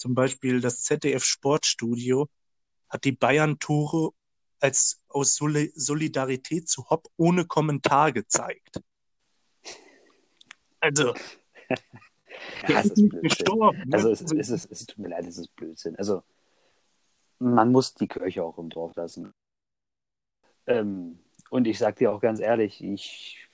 zum 0.00 0.14
Beispiel 0.14 0.62
das 0.62 0.82
ZDF 0.82 1.22
Sportstudio 1.22 2.30
hat 2.88 3.04
die 3.04 3.12
Bayern-Tore 3.12 4.12
als 4.58 5.04
aus 5.08 5.36
Solidarität 5.36 6.70
zu 6.70 6.88
Hopp 6.88 7.08
ohne 7.18 7.44
Kommentar 7.44 8.10
gezeigt. 8.10 8.80
Also, 10.80 11.14
ja, 12.66 12.80
es 12.80 12.86
ist 12.86 12.94
Blödsinn. 12.94 13.20
Gestorben, 13.20 13.88
ne? 13.88 13.96
Also, 13.96 14.10
es, 14.10 14.22
es, 14.22 14.48
es, 14.48 14.64
es, 14.64 14.86
tut 14.86 14.98
mir 14.98 15.08
leid, 15.08 15.26
es 15.26 15.36
ist 15.36 15.54
Blödsinn. 15.54 15.96
Also, 15.96 16.22
man 17.38 17.70
muss 17.70 17.92
die 17.92 18.08
Kirche 18.08 18.42
auch 18.42 18.56
im 18.56 18.70
Dorf 18.70 18.96
lassen. 18.96 19.34
Ähm, 20.66 21.18
und 21.50 21.66
ich 21.66 21.78
sag 21.78 21.96
dir 21.96 22.10
auch 22.10 22.22
ganz 22.22 22.40
ehrlich, 22.40 22.82
ich 22.82 23.49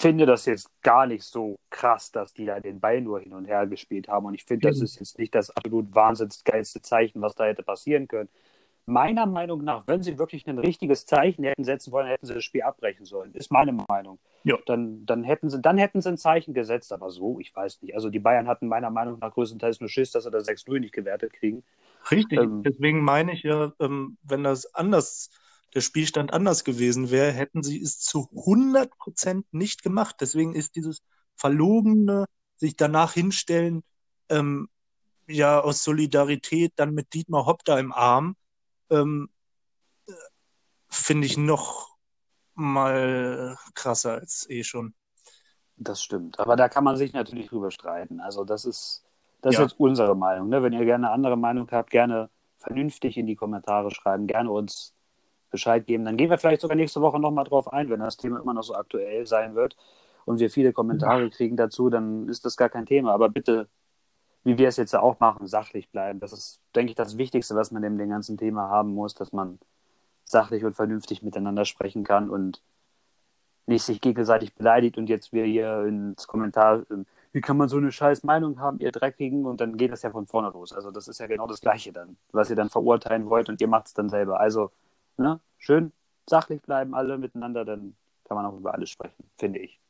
finde 0.00 0.26
das 0.26 0.46
jetzt 0.46 0.70
gar 0.82 1.06
nicht 1.06 1.24
so 1.24 1.58
krass, 1.68 2.10
dass 2.10 2.32
die 2.32 2.46
da 2.46 2.60
den 2.60 2.80
Ball 2.80 3.00
nur 3.00 3.20
hin 3.20 3.34
und 3.34 3.44
her 3.44 3.66
gespielt 3.66 4.08
haben. 4.08 4.26
Und 4.26 4.34
ich 4.34 4.44
finde, 4.44 4.68
das 4.68 4.80
ist 4.80 4.98
jetzt 4.98 5.18
nicht 5.18 5.34
das 5.34 5.50
absolut 5.50 5.94
wahnsinnig 5.94 6.42
geilste 6.44 6.80
Zeichen, 6.80 7.20
was 7.20 7.34
da 7.34 7.44
hätte 7.44 7.62
passieren 7.62 8.08
können 8.08 8.28
meiner 8.90 9.26
Meinung 9.26 9.64
nach, 9.64 9.86
wenn 9.86 10.02
sie 10.02 10.18
wirklich 10.18 10.46
ein 10.46 10.58
richtiges 10.58 11.06
Zeichen 11.06 11.44
hätten 11.44 11.64
setzen 11.64 11.92
wollen, 11.92 12.08
hätten 12.08 12.26
sie 12.26 12.34
das 12.34 12.44
Spiel 12.44 12.62
abbrechen 12.62 13.06
sollen. 13.06 13.32
Ist 13.34 13.50
meine 13.50 13.72
Meinung. 13.72 14.18
Ja. 14.44 14.58
Dann, 14.66 15.06
dann, 15.06 15.22
hätten 15.22 15.48
sie, 15.48 15.60
dann 15.60 15.78
hätten 15.78 16.00
sie 16.00 16.08
ein 16.08 16.18
Zeichen 16.18 16.54
gesetzt, 16.54 16.92
aber 16.92 17.10
so, 17.10 17.38
ich 17.40 17.54
weiß 17.54 17.80
nicht. 17.82 17.94
Also 17.94 18.10
die 18.10 18.18
Bayern 18.18 18.48
hatten 18.48 18.68
meiner 18.68 18.90
Meinung 18.90 19.18
nach 19.20 19.32
größtenteils 19.32 19.80
nur 19.80 19.88
Schiss, 19.88 20.10
dass 20.10 20.24
sie 20.24 20.30
das 20.30 20.48
6-0 20.48 20.80
nicht 20.80 20.92
gewertet 20.92 21.32
kriegen. 21.32 21.62
Richtig, 22.10 22.40
ähm, 22.40 22.62
deswegen 22.62 23.00
meine 23.02 23.32
ich 23.32 23.42
ja, 23.42 23.72
ähm, 23.80 24.16
wenn 24.22 24.44
das 24.44 24.74
anders, 24.74 25.30
der 25.74 25.80
Spielstand 25.80 26.32
anders 26.32 26.64
gewesen 26.64 27.10
wäre, 27.10 27.32
hätten 27.32 27.62
sie 27.62 27.80
es 27.80 28.00
zu 28.00 28.28
100% 28.34 29.44
nicht 29.52 29.82
gemacht. 29.82 30.16
Deswegen 30.20 30.54
ist 30.54 30.76
dieses 30.76 31.02
verlogene, 31.36 32.26
sich 32.56 32.76
danach 32.76 33.12
hinstellen, 33.12 33.82
ähm, 34.28 34.68
ja, 35.26 35.60
aus 35.60 35.84
Solidarität 35.84 36.72
dann 36.76 36.92
mit 36.92 37.14
Dietmar 37.14 37.46
Hopp 37.46 37.64
da 37.64 37.78
im 37.78 37.92
Arm, 37.92 38.36
ähm, 38.90 39.30
finde 40.88 41.26
ich 41.26 41.36
noch 41.36 41.96
mal 42.54 43.56
krasser 43.74 44.14
als 44.14 44.48
eh 44.50 44.64
schon. 44.64 44.94
Das 45.76 46.02
stimmt. 46.02 46.38
Aber 46.38 46.56
da 46.56 46.68
kann 46.68 46.84
man 46.84 46.96
sich 46.96 47.12
natürlich 47.12 47.48
drüber 47.48 47.70
streiten. 47.70 48.20
Also 48.20 48.44
das 48.44 48.64
ist, 48.64 49.04
das 49.40 49.54
ja. 49.54 49.60
ist 49.60 49.70
jetzt 49.70 49.80
unsere 49.80 50.14
Meinung. 50.14 50.48
Ne? 50.48 50.62
Wenn 50.62 50.72
ihr 50.72 50.84
gerne 50.84 51.06
eine 51.06 51.14
andere 51.14 51.36
Meinung 51.38 51.70
habt, 51.70 51.90
gerne 51.90 52.28
vernünftig 52.58 53.16
in 53.16 53.26
die 53.26 53.36
Kommentare 53.36 53.90
schreiben, 53.90 54.26
gerne 54.26 54.50
uns 54.50 54.94
Bescheid 55.50 55.86
geben. 55.86 56.04
Dann 56.04 56.16
gehen 56.16 56.30
wir 56.30 56.38
vielleicht 56.38 56.60
sogar 56.60 56.76
nächste 56.76 57.00
Woche 57.00 57.18
nochmal 57.20 57.44
drauf 57.44 57.72
ein, 57.72 57.90
wenn 57.90 58.00
das 58.00 58.16
Thema 58.16 58.40
immer 58.40 58.54
noch 58.54 58.62
so 58.62 58.74
aktuell 58.74 59.26
sein 59.26 59.54
wird 59.54 59.76
und 60.24 60.40
wir 60.40 60.50
viele 60.50 60.72
Kommentare 60.72 61.30
kriegen 61.30 61.56
dazu, 61.56 61.90
dann 61.90 62.28
ist 62.28 62.44
das 62.44 62.56
gar 62.56 62.68
kein 62.68 62.86
Thema. 62.86 63.12
Aber 63.12 63.28
bitte 63.28 63.68
wie 64.44 64.58
wir 64.58 64.68
es 64.68 64.76
jetzt 64.76 64.94
auch 64.94 65.20
machen, 65.20 65.46
sachlich 65.46 65.90
bleiben. 65.90 66.20
Das 66.20 66.32
ist, 66.32 66.60
denke 66.74 66.90
ich, 66.90 66.96
das 66.96 67.18
Wichtigste, 67.18 67.54
was 67.54 67.70
man 67.70 67.82
in 67.82 67.98
dem 67.98 68.08
ganzen 68.08 68.38
Thema 68.38 68.68
haben 68.68 68.94
muss, 68.94 69.14
dass 69.14 69.32
man 69.32 69.58
sachlich 70.24 70.64
und 70.64 70.74
vernünftig 70.74 71.22
miteinander 71.22 71.64
sprechen 71.64 72.04
kann 72.04 72.30
und 72.30 72.62
nicht 73.66 73.84
sich 73.84 74.00
gegenseitig 74.00 74.54
beleidigt 74.54 74.96
und 74.98 75.08
jetzt 75.08 75.32
wir 75.32 75.44
hier 75.44 75.84
ins 75.84 76.26
Kommentar, 76.26 76.84
ähm, 76.90 77.06
wie 77.32 77.40
kann 77.40 77.56
man 77.56 77.68
so 77.68 77.76
eine 77.76 77.92
scheiß 77.92 78.24
Meinung 78.24 78.58
haben, 78.60 78.80
ihr 78.80 78.90
Dreckigen, 78.90 79.44
und 79.46 79.60
dann 79.60 79.76
geht 79.76 79.92
das 79.92 80.02
ja 80.02 80.10
von 80.10 80.26
vorne 80.26 80.50
los. 80.50 80.72
Also 80.72 80.90
das 80.90 81.06
ist 81.06 81.20
ja 81.20 81.26
genau 81.26 81.46
das 81.46 81.60
Gleiche 81.60 81.92
dann, 81.92 82.16
was 82.32 82.50
ihr 82.50 82.56
dann 82.56 82.70
verurteilen 82.70 83.28
wollt 83.28 83.48
und 83.48 83.60
ihr 83.60 83.68
macht 83.68 83.86
es 83.86 83.94
dann 83.94 84.08
selber. 84.08 84.40
Also, 84.40 84.72
ne, 85.20 85.40
schön 85.58 85.92
sachlich 86.28 86.62
bleiben 86.62 86.94
alle 86.94 87.18
miteinander, 87.18 87.64
dann 87.64 87.96
kann 88.24 88.36
man 88.36 88.46
auch 88.46 88.56
über 88.56 88.74
alles 88.74 88.90
sprechen, 88.90 89.24
finde 89.38 89.60
ich. 89.60 89.80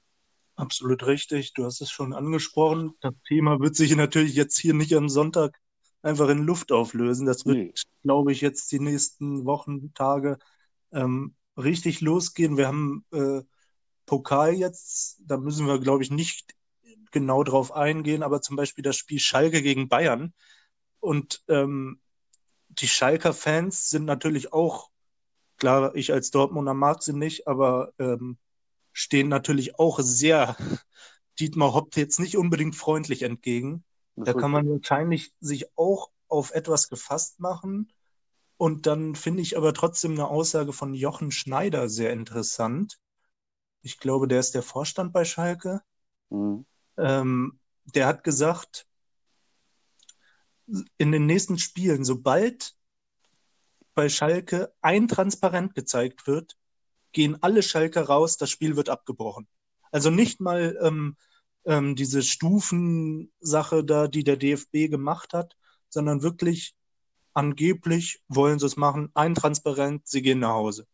Absolut 0.56 1.06
richtig. 1.06 1.54
Du 1.54 1.64
hast 1.64 1.80
es 1.80 1.90
schon 1.90 2.12
angesprochen. 2.12 2.94
Das 3.00 3.14
Thema 3.26 3.60
wird 3.60 3.76
sich 3.76 3.94
natürlich 3.96 4.34
jetzt 4.34 4.58
hier 4.58 4.74
nicht 4.74 4.94
am 4.94 5.08
Sonntag 5.08 5.58
einfach 6.02 6.28
in 6.28 6.44
Luft 6.44 6.72
auflösen. 6.72 7.26
Das 7.26 7.46
wird, 7.46 7.56
nee. 7.56 7.72
glaube 8.02 8.32
ich, 8.32 8.40
jetzt 8.40 8.70
die 8.72 8.80
nächsten 8.80 9.44
Wochen, 9.46 9.94
Tage 9.94 10.38
ähm, 10.92 11.34
richtig 11.56 12.00
losgehen. 12.00 12.56
Wir 12.56 12.66
haben 12.66 13.04
äh, 13.12 13.42
Pokal 14.06 14.54
jetzt, 14.54 15.20
da 15.24 15.36
müssen 15.36 15.66
wir, 15.66 15.78
glaube 15.78 16.02
ich, 16.02 16.10
nicht 16.10 16.54
genau 17.10 17.42
drauf 17.42 17.72
eingehen, 17.72 18.22
aber 18.22 18.42
zum 18.42 18.56
Beispiel 18.56 18.82
das 18.82 18.96
Spiel 18.96 19.18
Schalke 19.18 19.62
gegen 19.62 19.88
Bayern. 19.88 20.34
Und 21.00 21.42
ähm, 21.48 22.00
die 22.68 22.88
Schalker 22.88 23.32
Fans 23.32 23.88
sind 23.88 24.04
natürlich 24.04 24.52
auch, 24.52 24.89
klar, 25.60 25.94
ich 25.94 26.12
als 26.12 26.32
Dortmunder 26.32 26.74
mag 26.74 27.04
sie 27.04 27.12
nicht, 27.12 27.46
aber 27.46 27.92
ähm, 28.00 28.38
stehen 28.92 29.28
natürlich 29.28 29.78
auch 29.78 30.00
sehr 30.00 30.56
Dietmar 31.38 31.72
Hopp 31.72 31.96
jetzt 31.96 32.18
nicht 32.18 32.36
unbedingt 32.36 32.74
freundlich 32.74 33.22
entgegen. 33.22 33.84
Da 34.16 34.34
kann 34.34 34.50
man 34.50 34.68
wahrscheinlich 34.68 35.32
sich 35.40 35.66
auch 35.78 36.10
auf 36.28 36.50
etwas 36.50 36.88
gefasst 36.88 37.40
machen. 37.40 37.90
Und 38.58 38.86
dann 38.86 39.14
finde 39.14 39.40
ich 39.40 39.56
aber 39.56 39.72
trotzdem 39.72 40.12
eine 40.12 40.28
Aussage 40.28 40.74
von 40.74 40.92
Jochen 40.92 41.30
Schneider 41.30 41.88
sehr 41.88 42.12
interessant. 42.12 42.98
Ich 43.80 43.98
glaube, 43.98 44.28
der 44.28 44.40
ist 44.40 44.54
der 44.54 44.62
Vorstand 44.62 45.14
bei 45.14 45.24
Schalke. 45.24 45.80
Mhm. 46.28 46.66
Ähm, 46.98 47.58
der 47.94 48.06
hat 48.06 48.24
gesagt, 48.24 48.86
in 50.98 51.12
den 51.12 51.24
nächsten 51.24 51.58
Spielen, 51.58 52.04
sobald 52.04 52.74
bei 54.00 54.08
Schalke 54.08 54.72
ein 54.80 55.08
Transparent 55.08 55.74
gezeigt 55.74 56.26
wird, 56.26 56.56
gehen 57.12 57.36
alle 57.42 57.62
Schalker 57.62 58.04
raus, 58.04 58.38
das 58.38 58.48
Spiel 58.48 58.74
wird 58.74 58.88
abgebrochen. 58.88 59.46
Also 59.92 60.08
nicht 60.08 60.40
mal 60.40 60.78
ähm, 60.80 61.18
ähm, 61.66 61.96
diese 61.96 62.22
Stufensache 62.22 63.84
da, 63.84 64.08
die 64.08 64.24
der 64.24 64.38
DFB 64.38 64.88
gemacht 64.88 65.34
hat, 65.34 65.54
sondern 65.90 66.22
wirklich 66.22 66.74
angeblich 67.34 68.22
wollen 68.28 68.58
sie 68.58 68.64
es 68.64 68.78
machen, 68.78 69.10
ein 69.12 69.34
Transparent, 69.34 70.08
sie 70.08 70.22
gehen 70.22 70.38
nach 70.38 70.54
Hause. 70.54 70.86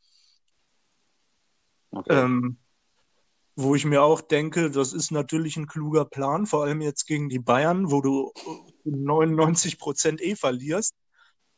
Okay. 1.93 2.25
Ähm, 2.25 2.59
wo 3.55 3.77
ich 3.77 3.85
mir 3.85 4.03
auch 4.03 4.21
denke, 4.21 4.69
das 4.69 4.93
ist 4.93 5.13
natürlich 5.13 5.57
ein 5.57 5.69
kluger 5.69 6.07
Plan, 6.07 6.47
vor 6.47 6.65
allem 6.65 6.81
jetzt 6.81 7.07
gegen 7.07 7.29
die 7.29 7.39
Bayern, 7.39 7.93
wo 7.93 8.01
du 8.01 8.33
99 8.83 9.75
äh, 9.75 9.77
Prozent 9.77 10.21
eh 10.21 10.35
verlierst. 10.35 10.97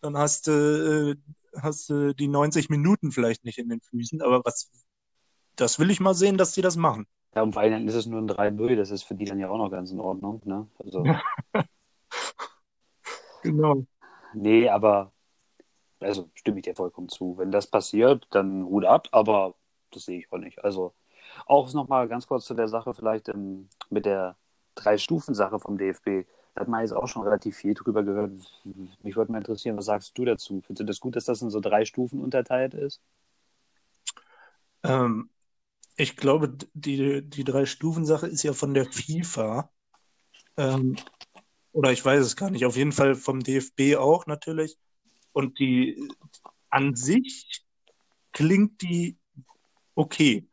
Dann 0.00 0.16
hast 0.16 0.46
du 0.46 0.52
äh, 0.52 1.16
hast 1.60 1.88
du 1.90 2.14
die 2.14 2.28
90 2.28 2.70
Minuten 2.70 3.12
vielleicht 3.12 3.44
nicht 3.44 3.58
in 3.58 3.68
den 3.68 3.80
Füßen, 3.80 4.22
aber 4.22 4.42
was, 4.44 4.70
das 5.56 5.78
will 5.78 5.90
ich 5.90 6.00
mal 6.00 6.14
sehen, 6.14 6.38
dass 6.38 6.52
die 6.52 6.62
das 6.62 6.76
machen. 6.76 7.06
Ja, 7.34 7.42
und 7.42 7.52
vor 7.52 7.62
allem 7.62 7.86
ist 7.88 7.94
es 7.94 8.06
nur 8.06 8.20
ein 8.20 8.28
3-0, 8.28 8.76
das 8.76 8.90
ist 8.90 9.02
für 9.02 9.14
die 9.14 9.24
dann 9.24 9.38
ja 9.38 9.48
auch 9.48 9.58
noch 9.58 9.70
ganz 9.70 9.90
in 9.90 10.00
Ordnung, 10.00 10.40
ne? 10.44 10.66
Also. 10.78 11.04
genau. 13.42 13.84
Nee, 14.34 14.68
aber, 14.68 15.12
also 16.00 16.30
stimme 16.34 16.58
ich 16.58 16.64
dir 16.64 16.74
vollkommen 16.74 17.08
zu. 17.08 17.36
Wenn 17.38 17.50
das 17.50 17.66
passiert, 17.66 18.26
dann 18.30 18.64
Hut 18.64 18.84
ab, 18.84 19.08
aber 19.12 19.54
das 19.90 20.04
sehe 20.04 20.18
ich 20.18 20.32
auch 20.32 20.38
nicht. 20.38 20.64
Also, 20.64 20.94
auch 21.46 21.72
nochmal 21.72 22.08
ganz 22.08 22.26
kurz 22.26 22.46
zu 22.46 22.54
der 22.54 22.68
Sache 22.68 22.94
vielleicht 22.94 23.28
ähm, 23.28 23.68
mit 23.90 24.06
der 24.06 24.36
Drei-Stufen-Sache 24.74 25.58
vom 25.58 25.78
DFB. 25.78 26.26
Hat 26.58 26.68
man 26.68 26.80
jetzt 26.80 26.92
auch 26.92 27.06
schon 27.06 27.22
relativ 27.22 27.56
viel 27.56 27.74
drüber 27.74 28.02
gehört. 28.02 28.32
Mich 29.02 29.16
würde 29.16 29.30
mal 29.30 29.38
interessieren, 29.38 29.76
was 29.76 29.86
sagst 29.86 30.16
du 30.18 30.24
dazu? 30.24 30.62
Findest 30.66 30.80
du 30.80 30.84
das 30.84 31.00
gut, 31.00 31.16
dass 31.16 31.24
das 31.24 31.42
in 31.42 31.50
so 31.50 31.60
drei 31.60 31.84
Stufen 31.84 32.20
unterteilt 32.20 32.74
ist? 32.74 33.00
Ähm, 34.82 35.30
ich 35.96 36.16
glaube, 36.16 36.56
die, 36.74 37.22
die 37.22 37.44
Drei-Stufen-Sache 37.44 38.26
ist 38.26 38.42
ja 38.42 38.52
von 38.52 38.74
der 38.74 38.86
FIFA. 38.86 39.70
Ähm, 40.56 40.96
oder 41.72 41.92
ich 41.92 42.04
weiß 42.04 42.24
es 42.24 42.36
gar 42.36 42.50
nicht. 42.50 42.64
Auf 42.64 42.76
jeden 42.76 42.92
Fall 42.92 43.14
vom 43.14 43.40
DFB 43.40 43.96
auch 43.96 44.26
natürlich. 44.26 44.78
Und 45.32 45.58
die 45.58 46.08
an 46.70 46.96
sich 46.96 47.64
klingt 48.32 48.82
die 48.82 49.16
okay. 49.94 50.48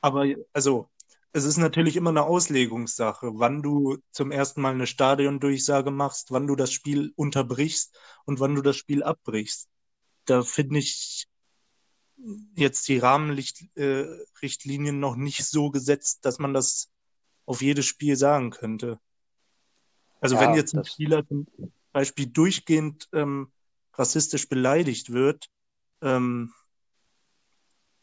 Aber 0.00 0.26
also 0.52 0.88
es 1.34 1.44
ist 1.44 1.56
natürlich 1.56 1.96
immer 1.96 2.10
eine 2.10 2.22
Auslegungssache, 2.22 3.32
wann 3.34 3.60
du 3.60 3.98
zum 4.12 4.30
ersten 4.30 4.60
Mal 4.60 4.72
eine 4.72 4.86
Stadiondurchsage 4.86 5.90
machst, 5.90 6.30
wann 6.30 6.46
du 6.46 6.54
das 6.54 6.72
Spiel 6.72 7.12
unterbrichst 7.16 7.98
und 8.24 8.38
wann 8.38 8.54
du 8.54 8.62
das 8.62 8.76
Spiel 8.76 9.02
abbrichst. 9.02 9.68
Da 10.26 10.44
finde 10.44 10.78
ich, 10.78 11.26
jetzt 12.54 12.86
die 12.86 12.98
Rahmenrichtlinien 12.98 14.94
äh, 14.94 14.98
noch 14.98 15.16
nicht 15.16 15.44
so 15.44 15.70
gesetzt, 15.70 16.24
dass 16.24 16.38
man 16.38 16.54
das 16.54 16.92
auf 17.46 17.62
jedes 17.62 17.86
Spiel 17.86 18.14
sagen 18.14 18.50
könnte. 18.50 19.00
Also 20.20 20.36
ja, 20.36 20.42
wenn 20.42 20.54
jetzt 20.54 20.76
ein 20.76 20.84
Spieler 20.84 21.26
zum 21.26 21.48
Beispiel 21.92 22.28
durchgehend 22.28 23.08
ähm, 23.12 23.50
rassistisch 23.94 24.48
beleidigt 24.48 25.10
wird, 25.12 25.50
ähm, 26.00 26.52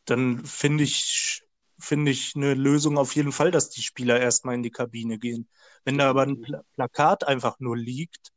dann 0.03 0.43
finde 0.45 0.83
ich, 0.83 1.43
finde 1.81 2.11
ich 2.11 2.35
eine 2.35 2.53
Lösung 2.53 2.97
auf 2.97 3.15
jeden 3.15 3.31
Fall, 3.31 3.51
dass 3.51 3.69
die 3.69 3.81
Spieler 3.81 4.19
erstmal 4.19 4.55
in 4.55 4.63
die 4.63 4.71
Kabine 4.71 5.17
gehen. 5.17 5.49
Wenn 5.83 5.97
da 5.97 6.09
aber 6.09 6.23
ein 6.23 6.41
Pla 6.41 6.63
Plakat 6.73 7.27
einfach 7.27 7.59
nur 7.59 7.75
liegt, 7.75 8.31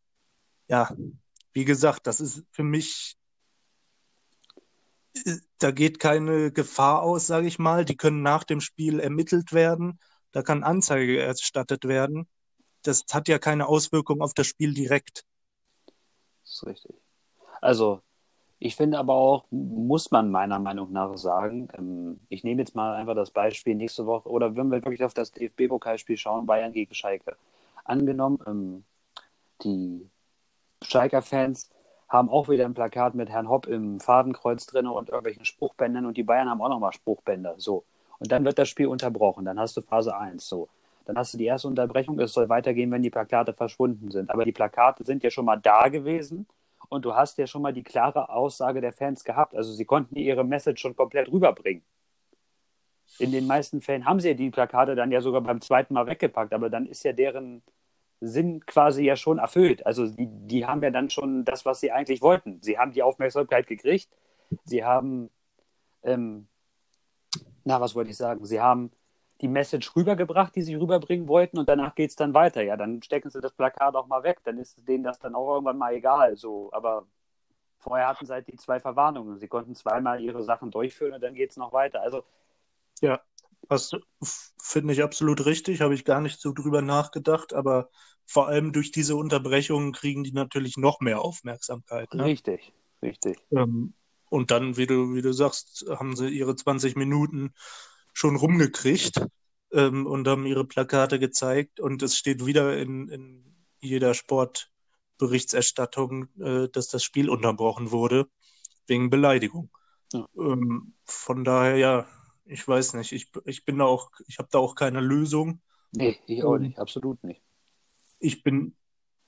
ja, 0.68 0.94
wie 1.52 1.64
gesagt, 1.64 2.06
das 2.06 2.20
ist 2.20 2.44
für 2.50 2.64
mich, 2.64 3.16
äh, 5.14 5.36
da 5.58 5.70
geht 5.70 6.00
keine 6.00 6.52
Gefahr 6.52 7.02
aus, 7.02 7.26
sage 7.26 7.46
ich 7.46 7.58
mal. 7.58 7.84
Die 7.84 7.96
können 7.96 8.22
nach 8.22 8.44
dem 8.44 8.60
Spiel 8.60 8.98
ermittelt 9.00 9.52
werden. 9.52 10.00
Da 10.32 10.42
kann 10.42 10.64
Anzeige 10.64 11.20
erstattet 11.20 11.84
werden. 11.84 12.28
Das 12.82 13.04
hat 13.12 13.28
ja 13.28 13.38
keine 13.38 13.66
Auswirkung 13.66 14.20
auf 14.20 14.34
das 14.34 14.46
Spiel 14.46 14.74
direkt. 14.74 15.24
Das 16.42 16.54
ist 16.54 16.66
richtig. 16.66 16.96
Also, 17.60 18.02
ich 18.64 18.76
finde 18.76 18.98
aber 18.98 19.12
auch, 19.12 19.44
muss 19.50 20.10
man 20.10 20.30
meiner 20.30 20.58
Meinung 20.58 20.90
nach 20.90 21.18
sagen, 21.18 21.68
ähm, 21.76 22.18
ich 22.30 22.44
nehme 22.44 22.62
jetzt 22.62 22.74
mal 22.74 22.94
einfach 22.94 23.14
das 23.14 23.30
Beispiel 23.30 23.74
nächste 23.74 24.06
Woche, 24.06 24.26
oder 24.30 24.56
wenn 24.56 24.68
wir 24.68 24.82
wirklich 24.82 25.04
auf 25.04 25.12
das 25.12 25.32
DFB-Pokalspiel 25.32 26.16
schauen, 26.16 26.46
Bayern 26.46 26.72
gegen 26.72 26.94
Schalke. 26.94 27.36
Angenommen, 27.84 28.38
ähm, 28.46 28.84
die 29.62 30.08
Schalker-Fans 30.80 31.68
haben 32.08 32.30
auch 32.30 32.48
wieder 32.48 32.64
ein 32.64 32.72
Plakat 32.72 33.14
mit 33.14 33.28
Herrn 33.28 33.50
Hopp 33.50 33.66
im 33.66 34.00
Fadenkreuz 34.00 34.64
drin 34.64 34.86
und 34.86 35.10
irgendwelchen 35.10 35.44
Spruchbändern 35.44 36.06
und 36.06 36.16
die 36.16 36.22
Bayern 36.22 36.48
haben 36.48 36.62
auch 36.62 36.70
nochmal 36.70 36.94
Spruchbänder. 36.94 37.56
So. 37.58 37.84
Und 38.18 38.32
dann 38.32 38.46
wird 38.46 38.58
das 38.58 38.70
Spiel 38.70 38.86
unterbrochen. 38.86 39.44
Dann 39.44 39.60
hast 39.60 39.76
du 39.76 39.82
Phase 39.82 40.16
1. 40.16 40.48
So. 40.48 40.70
Dann 41.04 41.18
hast 41.18 41.34
du 41.34 41.38
die 41.38 41.44
erste 41.44 41.68
Unterbrechung. 41.68 42.18
Es 42.18 42.32
soll 42.32 42.48
weitergehen, 42.48 42.90
wenn 42.90 43.02
die 43.02 43.10
Plakate 43.10 43.52
verschwunden 43.52 44.10
sind. 44.10 44.30
Aber 44.30 44.46
die 44.46 44.52
Plakate 44.52 45.04
sind 45.04 45.22
ja 45.22 45.28
schon 45.28 45.44
mal 45.44 45.60
da 45.60 45.88
gewesen 45.88 46.46
und 46.88 47.04
du 47.04 47.14
hast 47.14 47.38
ja 47.38 47.46
schon 47.46 47.62
mal 47.62 47.72
die 47.72 47.82
klare 47.82 48.28
Aussage 48.30 48.80
der 48.80 48.92
Fans 48.92 49.24
gehabt. 49.24 49.54
Also 49.54 49.72
sie 49.72 49.84
konnten 49.84 50.16
ihre 50.16 50.44
Message 50.44 50.80
schon 50.80 50.96
komplett 50.96 51.30
rüberbringen. 51.30 51.84
In 53.18 53.32
den 53.32 53.46
meisten 53.46 53.80
Fällen 53.80 54.06
haben 54.06 54.20
sie 54.20 54.28
ja 54.28 54.34
die 54.34 54.50
Plakate 54.50 54.94
dann 54.94 55.12
ja 55.12 55.20
sogar 55.20 55.40
beim 55.40 55.60
zweiten 55.60 55.94
Mal 55.94 56.06
weggepackt, 56.06 56.52
aber 56.52 56.70
dann 56.70 56.86
ist 56.86 57.04
ja 57.04 57.12
deren 57.12 57.62
Sinn 58.20 58.64
quasi 58.66 59.04
ja 59.04 59.16
schon 59.16 59.38
erfüllt. 59.38 59.84
Also 59.86 60.06
die, 60.08 60.26
die 60.28 60.66
haben 60.66 60.82
ja 60.82 60.90
dann 60.90 61.10
schon 61.10 61.44
das, 61.44 61.64
was 61.64 61.80
sie 61.80 61.92
eigentlich 61.92 62.22
wollten. 62.22 62.60
Sie 62.62 62.78
haben 62.78 62.92
die 62.92 63.02
Aufmerksamkeit 63.02 63.66
gekriegt. 63.66 64.08
Sie 64.64 64.84
haben, 64.84 65.30
ähm, 66.02 66.48
na, 67.64 67.80
was 67.80 67.94
wollte 67.94 68.10
ich 68.10 68.16
sagen? 68.16 68.44
Sie 68.44 68.60
haben 68.60 68.90
die 69.40 69.48
Message 69.48 69.94
rübergebracht, 69.96 70.54
die 70.54 70.62
sie 70.62 70.74
rüberbringen 70.74 71.28
wollten, 71.28 71.58
und 71.58 71.68
danach 71.68 71.94
geht 71.94 72.10
es 72.10 72.16
dann 72.16 72.34
weiter. 72.34 72.62
Ja, 72.62 72.76
dann 72.76 73.02
stecken 73.02 73.30
sie 73.30 73.40
das 73.40 73.52
Plakat 73.52 73.94
auch 73.96 74.06
mal 74.06 74.22
weg, 74.22 74.40
dann 74.44 74.58
ist 74.58 74.86
denen 74.88 75.04
das 75.04 75.18
dann 75.18 75.34
auch 75.34 75.54
irgendwann 75.54 75.78
mal 75.78 75.94
egal. 75.94 76.36
So, 76.36 76.70
aber 76.72 77.06
vorher 77.78 78.08
hatten 78.08 78.26
sie 78.26 78.32
halt 78.32 78.46
die 78.46 78.56
zwei 78.56 78.80
Verwarnungen. 78.80 79.38
Sie 79.38 79.48
konnten 79.48 79.74
zweimal 79.74 80.20
ihre 80.20 80.42
Sachen 80.42 80.70
durchführen 80.70 81.14
und 81.14 81.22
dann 81.22 81.34
geht 81.34 81.50
es 81.50 81.56
noch 81.56 81.72
weiter. 81.72 82.00
Also 82.00 82.24
ja, 83.00 83.20
was 83.68 83.90
finde 84.62 84.92
ich 84.92 85.02
absolut 85.02 85.44
richtig, 85.46 85.80
habe 85.80 85.94
ich 85.94 86.04
gar 86.04 86.20
nicht 86.20 86.40
so 86.40 86.52
drüber 86.52 86.82
nachgedacht, 86.82 87.52
aber 87.52 87.90
vor 88.26 88.48
allem 88.48 88.72
durch 88.72 88.90
diese 88.90 89.16
Unterbrechungen 89.16 89.92
kriegen 89.92 90.24
die 90.24 90.32
natürlich 90.32 90.76
noch 90.76 91.00
mehr 91.00 91.20
Aufmerksamkeit. 91.20 92.12
Ne? 92.14 92.24
Richtig, 92.24 92.72
richtig. 93.02 93.38
Ähm, 93.50 93.94
und 94.30 94.50
dann, 94.50 94.76
wie 94.76 94.86
du, 94.86 95.14
wie 95.14 95.22
du 95.22 95.32
sagst, 95.32 95.84
haben 95.88 96.16
sie 96.16 96.28
ihre 96.28 96.56
20 96.56 96.96
Minuten 96.96 97.54
schon 98.14 98.36
rumgekriegt 98.36 99.20
ähm, 99.72 100.06
und 100.06 100.26
haben 100.26 100.46
ihre 100.46 100.64
Plakate 100.64 101.18
gezeigt 101.18 101.80
und 101.80 102.02
es 102.02 102.16
steht 102.16 102.46
wieder 102.46 102.78
in, 102.78 103.08
in 103.08 103.44
jeder 103.80 104.14
Sportberichterstattung, 104.14 106.28
äh, 106.40 106.68
dass 106.70 106.88
das 106.88 107.04
Spiel 107.04 107.28
unterbrochen 107.28 107.90
wurde 107.90 108.26
wegen 108.86 109.10
Beleidigung. 109.10 109.70
Ja. 110.12 110.26
Ähm, 110.38 110.94
von 111.04 111.44
daher, 111.44 111.76
ja, 111.76 112.06
ich 112.44 112.66
weiß 112.66 112.94
nicht, 112.94 113.12
ich, 113.12 113.30
ich 113.44 113.64
bin 113.64 113.78
da 113.78 113.84
auch, 113.84 114.10
ich 114.26 114.38
habe 114.38 114.48
da 114.50 114.58
auch 114.58 114.74
keine 114.74 115.00
Lösung. 115.00 115.60
Nee, 115.92 116.18
ich 116.26 116.44
auch 116.44 116.58
nicht, 116.58 116.78
absolut 116.78 117.22
nicht. 117.24 117.42
Ich 118.20 118.42
bin 118.42 118.76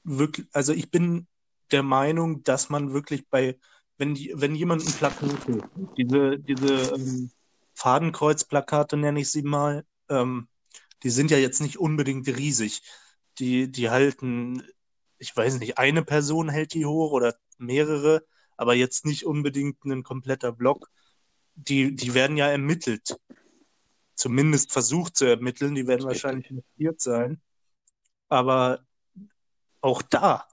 wirklich, 0.05 0.47
also 0.53 0.73
ich 0.73 0.91
bin 0.91 1.27
der 1.71 1.83
Meinung, 1.83 2.45
dass 2.45 2.71
man 2.71 2.93
wirklich 2.93 3.29
bei, 3.29 3.59
wenn 3.99 4.15
die, 4.15 4.33
wenn 4.37 4.55
jemand 4.55 4.87
ein 4.87 4.93
Plakat, 4.93 5.47
diese, 5.97 6.39
diese 6.39 6.95
ähm, 6.95 7.31
Fadenkreuzplakate 7.77 8.97
nenne 8.97 9.21
ich 9.21 9.31
sie 9.31 9.43
mal, 9.43 9.85
ähm, 10.09 10.49
die 11.03 11.11
sind 11.11 11.31
ja 11.31 11.37
jetzt 11.37 11.61
nicht 11.61 11.79
unbedingt 11.79 12.27
riesig. 12.27 12.83
Die, 13.39 13.71
die 13.71 13.91
halten, 13.91 14.63
ich 15.19 15.37
weiß 15.37 15.59
nicht, 15.59 15.77
eine 15.77 16.03
Person 16.03 16.49
hält 16.49 16.73
die 16.73 16.87
hoch 16.87 17.13
oder 17.13 17.37
mehrere, 17.59 18.25
aber 18.57 18.75
jetzt 18.75 19.05
nicht 19.05 19.27
unbedingt 19.27 19.85
ein 19.85 20.03
kompletter 20.03 20.53
Block. 20.53 20.91
Die, 21.55 21.95
die 21.95 22.15
werden 22.15 22.39
ja 22.39 22.49
ermittelt. 22.49 23.21
Zumindest 24.15 24.73
versucht 24.73 25.15
zu 25.17 25.27
ermitteln. 25.27 25.75
Die 25.75 25.87
werden 25.87 26.07
wahrscheinlich 26.07 26.51
notiert 26.51 27.03
sein. 27.03 27.43
Aber 28.31 28.87
auch 29.83 30.01
da 30.01 30.49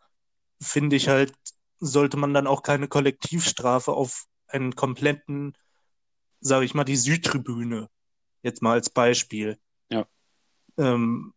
finde 0.61 0.97
ich 0.97 1.07
halt, 1.07 1.33
sollte 1.79 2.17
man 2.17 2.33
dann 2.33 2.47
auch 2.47 2.63
keine 2.63 2.89
Kollektivstrafe 2.89 3.93
auf 3.93 4.25
einen 4.47 4.75
kompletten 4.75 5.57
sage 6.43 6.65
ich 6.65 6.73
mal, 6.73 6.83
die 6.83 6.95
Südtribüne, 6.95 7.89
jetzt 8.41 8.61
mal 8.61 8.73
als 8.73 8.89
Beispiel, 8.89 9.57
ja. 9.89 10.05
ähm, 10.77 11.33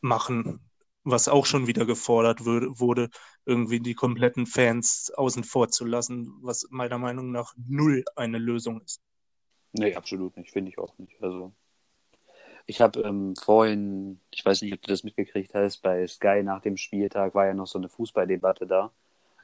machen, 0.00 0.60
was 1.02 1.28
auch 1.28 1.46
schon 1.46 1.66
wieder 1.66 1.86
gefordert 1.86 2.44
würde, 2.44 2.78
wurde, 2.78 3.08
irgendwie 3.46 3.80
die 3.80 3.94
kompletten 3.94 4.46
Fans 4.46 5.10
außen 5.16 5.44
vor 5.44 5.70
zu 5.70 5.84
lassen, 5.84 6.32
was 6.42 6.68
meiner 6.70 6.98
Meinung 6.98 7.32
nach 7.32 7.54
null 7.56 8.04
eine 8.14 8.38
Lösung 8.38 8.82
ist. 8.82 9.00
Nee, 9.72 9.94
absolut 9.94 10.36
nicht, 10.36 10.50
finde 10.50 10.70
ich 10.70 10.78
auch 10.78 10.96
nicht. 10.98 11.22
Also 11.22 11.52
ich 12.66 12.80
habe 12.80 13.00
ähm, 13.00 13.34
vorhin, 13.36 14.20
ich 14.30 14.44
weiß 14.44 14.62
nicht, 14.62 14.74
ob 14.74 14.82
du 14.82 14.88
das 14.88 15.02
mitgekriegt 15.02 15.54
hast, 15.54 15.78
bei 15.78 16.06
Sky 16.06 16.42
nach 16.42 16.60
dem 16.60 16.76
Spieltag 16.76 17.34
war 17.34 17.46
ja 17.46 17.54
noch 17.54 17.66
so 17.66 17.78
eine 17.78 17.88
Fußballdebatte 17.88 18.66
da. 18.66 18.92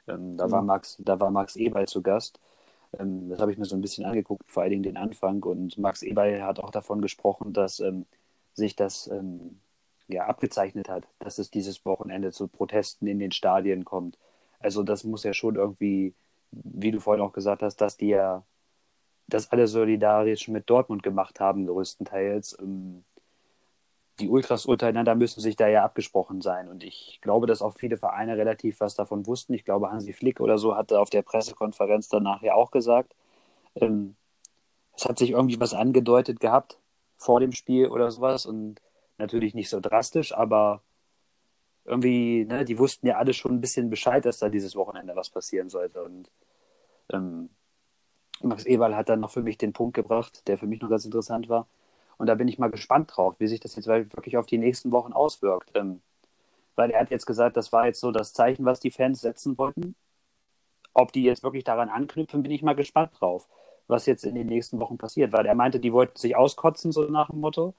Ähm, 0.07 0.37
da, 0.37 0.47
mhm. 0.47 0.51
war 0.51 0.61
Max, 0.61 0.97
da 0.99 1.19
war 1.19 1.31
Max 1.31 1.55
Eberl 1.55 1.87
zu 1.87 2.01
Gast 2.01 2.39
ähm, 2.97 3.29
das 3.29 3.39
habe 3.39 3.51
ich 3.51 3.57
mir 3.57 3.65
so 3.65 3.75
ein 3.75 3.81
bisschen 3.81 4.05
angeguckt, 4.05 4.49
vor 4.49 4.63
allen 4.63 4.71
Dingen 4.71 4.83
den 4.83 4.97
Anfang. 4.97 5.43
Und 5.43 5.77
Max 5.77 6.03
Eberl 6.03 6.43
hat 6.43 6.59
auch 6.59 6.71
davon 6.71 7.01
gesprochen, 7.01 7.53
dass 7.53 7.79
ähm, 7.79 8.05
sich 8.53 8.75
das 8.75 9.07
ähm, 9.07 9.59
ja, 10.07 10.25
abgezeichnet 10.25 10.89
hat, 10.89 11.07
dass 11.19 11.37
es 11.37 11.51
dieses 11.51 11.85
Wochenende 11.85 12.31
zu 12.31 12.47
Protesten 12.47 13.07
in 13.07 13.19
den 13.19 13.31
Stadien 13.31 13.85
kommt. 13.85 14.17
Also 14.59 14.83
das 14.83 15.03
muss 15.03 15.23
ja 15.23 15.33
schon 15.33 15.55
irgendwie, 15.55 16.13
wie 16.51 16.91
du 16.91 16.99
vorhin 16.99 17.23
auch 17.23 17.33
gesagt 17.33 17.61
hast, 17.61 17.77
dass 17.81 17.97
die 17.97 18.07
ja 18.09 18.43
das 19.27 19.51
alle 19.51 19.67
solidarisch 19.67 20.47
mit 20.47 20.69
Dortmund 20.69 21.03
gemacht 21.03 21.39
haben, 21.39 21.67
größtenteils. 21.67 22.57
Die 24.19 24.29
Ultras 24.29 24.65
untereinander 24.65 25.15
müssen 25.15 25.41
sich 25.41 25.55
da 25.55 25.67
ja 25.67 25.83
abgesprochen 25.83 26.41
sein. 26.41 26.67
Und 26.69 26.83
ich 26.83 27.19
glaube, 27.21 27.45
dass 27.45 27.61
auch 27.61 27.75
viele 27.75 27.97
Vereine 27.97 28.37
relativ 28.37 28.79
was 28.79 28.95
davon 28.95 29.27
wussten. 29.27 29.53
Ich 29.53 29.63
glaube, 29.63 29.91
Hansi 29.91 30.13
Flick 30.13 30.39
oder 30.39 30.57
so 30.57 30.75
hatte 30.75 30.99
auf 30.99 31.09
der 31.09 31.21
Pressekonferenz 31.21 32.09
danach 32.09 32.41
ja 32.41 32.55
auch 32.55 32.71
gesagt, 32.71 33.15
ähm, 33.75 34.15
es 34.95 35.05
hat 35.05 35.19
sich 35.19 35.31
irgendwie 35.31 35.59
was 35.59 35.73
angedeutet 35.75 36.39
gehabt 36.39 36.79
vor 37.15 37.39
dem 37.39 37.51
Spiel 37.51 37.87
oder 37.87 38.09
sowas. 38.09 38.47
Und 38.47 38.81
natürlich 39.19 39.53
nicht 39.53 39.69
so 39.69 39.79
drastisch, 39.79 40.33
aber 40.33 40.81
irgendwie, 41.85 42.45
ne, 42.45 42.65
die 42.65 42.79
wussten 42.79 43.07
ja 43.07 43.17
alle 43.17 43.33
schon 43.33 43.53
ein 43.53 43.61
bisschen 43.61 43.89
Bescheid, 43.89 44.25
dass 44.25 44.39
da 44.39 44.49
dieses 44.49 44.75
Wochenende 44.75 45.15
was 45.15 45.29
passieren 45.29 45.69
sollte. 45.69 46.03
Und 46.03 46.29
ähm, 47.13 47.49
Max 48.41 48.65
Eberl 48.65 48.95
hat 48.95 49.09
dann 49.09 49.19
noch 49.19 49.31
für 49.31 49.43
mich 49.43 49.57
den 49.57 49.73
Punkt 49.73 49.95
gebracht, 49.95 50.47
der 50.47 50.57
für 50.57 50.67
mich 50.67 50.81
noch 50.81 50.89
ganz 50.89 51.05
interessant 51.05 51.49
war 51.49 51.67
und 52.17 52.27
da 52.27 52.35
bin 52.35 52.47
ich 52.47 52.59
mal 52.59 52.71
gespannt 52.71 53.11
drauf, 53.15 53.35
wie 53.39 53.47
sich 53.47 53.59
das 53.59 53.75
jetzt 53.75 53.87
wirklich 53.87 54.37
auf 54.37 54.45
die 54.45 54.57
nächsten 54.57 54.91
Wochen 54.91 55.13
auswirkt. 55.13 55.71
Ähm, 55.75 56.01
weil 56.75 56.91
er 56.91 57.01
hat 57.01 57.11
jetzt 57.11 57.25
gesagt, 57.25 57.57
das 57.57 57.71
war 57.71 57.87
jetzt 57.87 57.99
so 57.99 58.11
das 58.11 58.33
Zeichen, 58.33 58.65
was 58.65 58.79
die 58.79 58.91
Fans 58.91 59.21
setzen 59.21 59.57
wollten. 59.57 59.95
Ob 60.93 61.11
die 61.11 61.23
jetzt 61.23 61.43
wirklich 61.43 61.63
daran 61.63 61.89
anknüpfen, 61.89 62.43
bin 62.43 62.51
ich 62.51 62.63
mal 62.63 62.75
gespannt 62.75 63.11
drauf, 63.19 63.47
was 63.87 64.05
jetzt 64.05 64.23
in 64.23 64.35
den 64.35 64.47
nächsten 64.47 64.79
Wochen 64.79 64.97
passiert. 64.97 65.31
Weil 65.31 65.45
er 65.45 65.55
meinte, 65.55 65.79
die 65.79 65.93
wollten 65.93 66.17
sich 66.17 66.35
auskotzen, 66.35 66.91
so 66.91 67.03
nach 67.03 67.29
dem 67.29 67.39
Motto. 67.39 67.73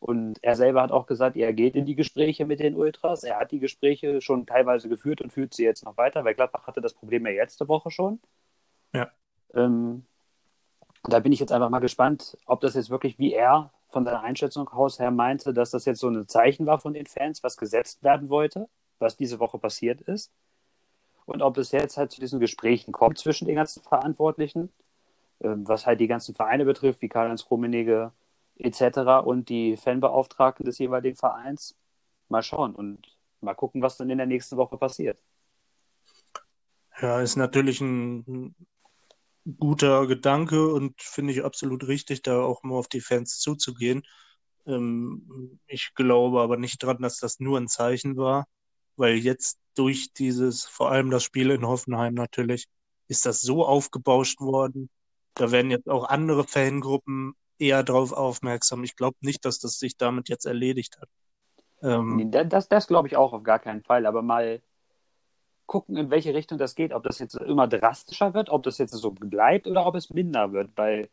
Und 0.00 0.42
er 0.42 0.56
selber 0.56 0.82
hat 0.82 0.92
auch 0.92 1.06
gesagt, 1.06 1.36
er 1.36 1.52
geht 1.52 1.76
in 1.76 1.84
die 1.84 1.94
Gespräche 1.94 2.46
mit 2.46 2.58
den 2.58 2.74
Ultras. 2.74 3.22
Er 3.22 3.38
hat 3.38 3.52
die 3.52 3.58
Gespräche 3.58 4.20
schon 4.20 4.46
teilweise 4.46 4.88
geführt 4.88 5.20
und 5.20 5.32
führt 5.32 5.52
sie 5.52 5.64
jetzt 5.64 5.84
noch 5.84 5.96
weiter, 5.96 6.24
weil 6.24 6.34
Gladbach 6.34 6.66
hatte 6.66 6.80
das 6.80 6.94
Problem 6.94 7.26
ja 7.26 7.32
letzte 7.32 7.68
Woche 7.68 7.90
schon. 7.90 8.18
Ja. 8.94 9.10
Ähm, 9.54 10.06
da 11.04 11.18
bin 11.20 11.32
ich 11.32 11.40
jetzt 11.40 11.52
einfach 11.52 11.70
mal 11.70 11.80
gespannt, 11.80 12.36
ob 12.46 12.60
das 12.60 12.74
jetzt 12.74 12.90
wirklich 12.90 13.18
wie 13.18 13.32
er 13.32 13.70
von 13.90 14.04
seiner 14.04 14.22
Einschätzung 14.22 14.68
aus 14.68 14.98
her 14.98 15.10
meinte, 15.10 15.52
dass 15.52 15.70
das 15.70 15.84
jetzt 15.84 16.00
so 16.00 16.08
ein 16.08 16.28
Zeichen 16.28 16.66
war 16.66 16.78
von 16.78 16.94
den 16.94 17.06
Fans, 17.06 17.42
was 17.42 17.56
gesetzt 17.56 18.02
werden 18.02 18.28
wollte, 18.28 18.68
was 18.98 19.16
diese 19.16 19.38
Woche 19.40 19.58
passiert 19.58 20.00
ist. 20.02 20.30
Und 21.26 21.42
ob 21.42 21.58
es 21.58 21.72
jetzt 21.72 21.96
halt 21.96 22.10
zu 22.10 22.20
diesen 22.20 22.40
Gesprächen 22.40 22.92
kommt 22.92 23.18
zwischen 23.18 23.46
den 23.46 23.56
ganzen 23.56 23.82
Verantwortlichen, 23.82 24.72
ähm, 25.40 25.66
was 25.68 25.86
halt 25.86 26.00
die 26.00 26.08
ganzen 26.08 26.34
Vereine 26.34 26.64
betrifft, 26.64 27.02
wie 27.02 27.08
Karl-Heinz 27.08 27.50
Rummenigge 27.50 28.12
etc. 28.56 29.24
und 29.24 29.48
die 29.48 29.76
Fanbeauftragten 29.76 30.64
des 30.64 30.78
jeweiligen 30.78 31.16
Vereins. 31.16 31.76
Mal 32.28 32.42
schauen 32.42 32.74
und 32.74 33.16
mal 33.40 33.54
gucken, 33.54 33.82
was 33.82 33.96
dann 33.96 34.10
in 34.10 34.18
der 34.18 34.26
nächsten 34.26 34.56
Woche 34.56 34.76
passiert. 34.76 35.18
Ja, 37.00 37.20
ist 37.20 37.36
natürlich 37.36 37.80
ein 37.80 38.54
guter 39.58 40.06
Gedanke 40.06 40.72
und 40.72 41.00
finde 41.00 41.32
ich 41.32 41.44
absolut 41.44 41.86
richtig, 41.86 42.22
da 42.22 42.40
auch 42.40 42.62
mal 42.62 42.76
auf 42.76 42.88
die 42.88 43.00
Fans 43.00 43.38
zuzugehen. 43.38 44.02
Ähm, 44.66 45.58
ich 45.66 45.94
glaube 45.94 46.40
aber 46.40 46.56
nicht 46.56 46.82
dran, 46.82 46.98
dass 47.00 47.18
das 47.18 47.40
nur 47.40 47.58
ein 47.58 47.68
Zeichen 47.68 48.16
war, 48.16 48.46
weil 48.96 49.16
jetzt 49.16 49.58
durch 49.74 50.12
dieses, 50.12 50.66
vor 50.66 50.90
allem 50.90 51.10
das 51.10 51.24
Spiel 51.24 51.50
in 51.50 51.66
Hoffenheim 51.66 52.14
natürlich, 52.14 52.66
ist 53.08 53.26
das 53.26 53.40
so 53.42 53.64
aufgebauscht 53.64 54.40
worden. 54.40 54.90
Da 55.34 55.50
werden 55.50 55.70
jetzt 55.70 55.88
auch 55.88 56.04
andere 56.08 56.46
Fangruppen 56.46 57.34
eher 57.58 57.82
drauf 57.82 58.12
aufmerksam. 58.12 58.84
Ich 58.84 58.96
glaube 58.96 59.16
nicht, 59.20 59.44
dass 59.44 59.58
das 59.58 59.78
sich 59.78 59.96
damit 59.96 60.28
jetzt 60.28 60.46
erledigt 60.46 60.98
hat. 61.00 61.08
Ähm, 61.82 62.30
das 62.30 62.68
das 62.68 62.86
glaube 62.86 63.08
ich 63.08 63.16
auch 63.16 63.32
auf 63.32 63.42
gar 63.42 63.58
keinen 63.58 63.82
Fall, 63.82 64.06
aber 64.06 64.22
mal 64.22 64.60
gucken, 65.70 65.96
in 65.96 66.10
welche 66.10 66.34
Richtung 66.34 66.58
das 66.58 66.74
geht, 66.74 66.92
ob 66.92 67.04
das 67.04 67.20
jetzt 67.20 67.36
immer 67.36 67.68
drastischer 67.68 68.34
wird, 68.34 68.50
ob 68.50 68.64
das 68.64 68.78
jetzt 68.78 68.90
so 68.90 69.12
bleibt 69.12 69.68
oder 69.68 69.86
ob 69.86 69.94
es 69.94 70.10
minder 70.10 70.50
wird, 70.52 70.72
weil 70.74 71.08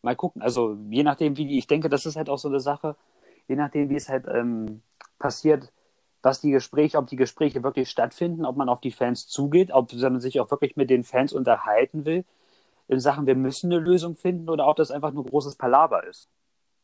mal 0.00 0.14
gucken, 0.14 0.42
also 0.42 0.78
je 0.90 1.02
nachdem, 1.02 1.36
wie 1.36 1.58
ich 1.58 1.66
denke, 1.66 1.88
das 1.88 2.06
ist 2.06 2.14
halt 2.14 2.28
auch 2.30 2.38
so 2.38 2.46
eine 2.46 2.60
Sache, 2.60 2.94
je 3.48 3.56
nachdem, 3.56 3.90
wie 3.90 3.96
es 3.96 4.08
halt 4.08 4.26
ähm, 4.28 4.82
passiert, 5.18 5.72
was 6.22 6.40
die 6.40 6.52
Gespräche, 6.52 6.98
ob 6.98 7.08
die 7.08 7.16
Gespräche 7.16 7.64
wirklich 7.64 7.90
stattfinden, 7.90 8.44
ob 8.44 8.56
man 8.56 8.68
auf 8.68 8.80
die 8.80 8.92
Fans 8.92 9.26
zugeht, 9.26 9.72
ob 9.72 9.92
man 9.92 10.20
sich 10.20 10.38
auch 10.38 10.52
wirklich 10.52 10.76
mit 10.76 10.88
den 10.88 11.02
Fans 11.02 11.32
unterhalten 11.32 12.04
will, 12.04 12.24
in 12.86 13.00
Sachen, 13.00 13.26
wir 13.26 13.34
müssen 13.34 13.72
eine 13.72 13.82
Lösung 13.82 14.14
finden 14.14 14.48
oder 14.48 14.68
ob 14.68 14.76
das 14.76 14.92
einfach 14.92 15.12
nur 15.12 15.24
großes 15.24 15.56
Palaver 15.56 16.06
ist. 16.06 16.30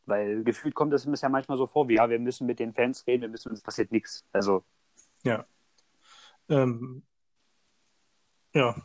Weil 0.06 0.42
gefühlt 0.42 0.74
kommt 0.74 0.92
es 0.92 1.04
ja 1.20 1.28
manchmal 1.28 1.56
so 1.56 1.68
vor, 1.68 1.88
wie 1.88 1.94
ja, 1.94 2.10
wir 2.10 2.18
müssen 2.18 2.48
mit 2.48 2.58
den 2.58 2.72
Fans 2.72 3.06
reden, 3.06 3.22
wir 3.22 3.28
müssen, 3.28 3.52
es 3.52 3.62
passiert 3.62 3.92
nichts. 3.92 4.24
Also. 4.32 4.64
Ja. 5.22 5.46
Ähm, 6.48 7.04
ja, 8.54 8.76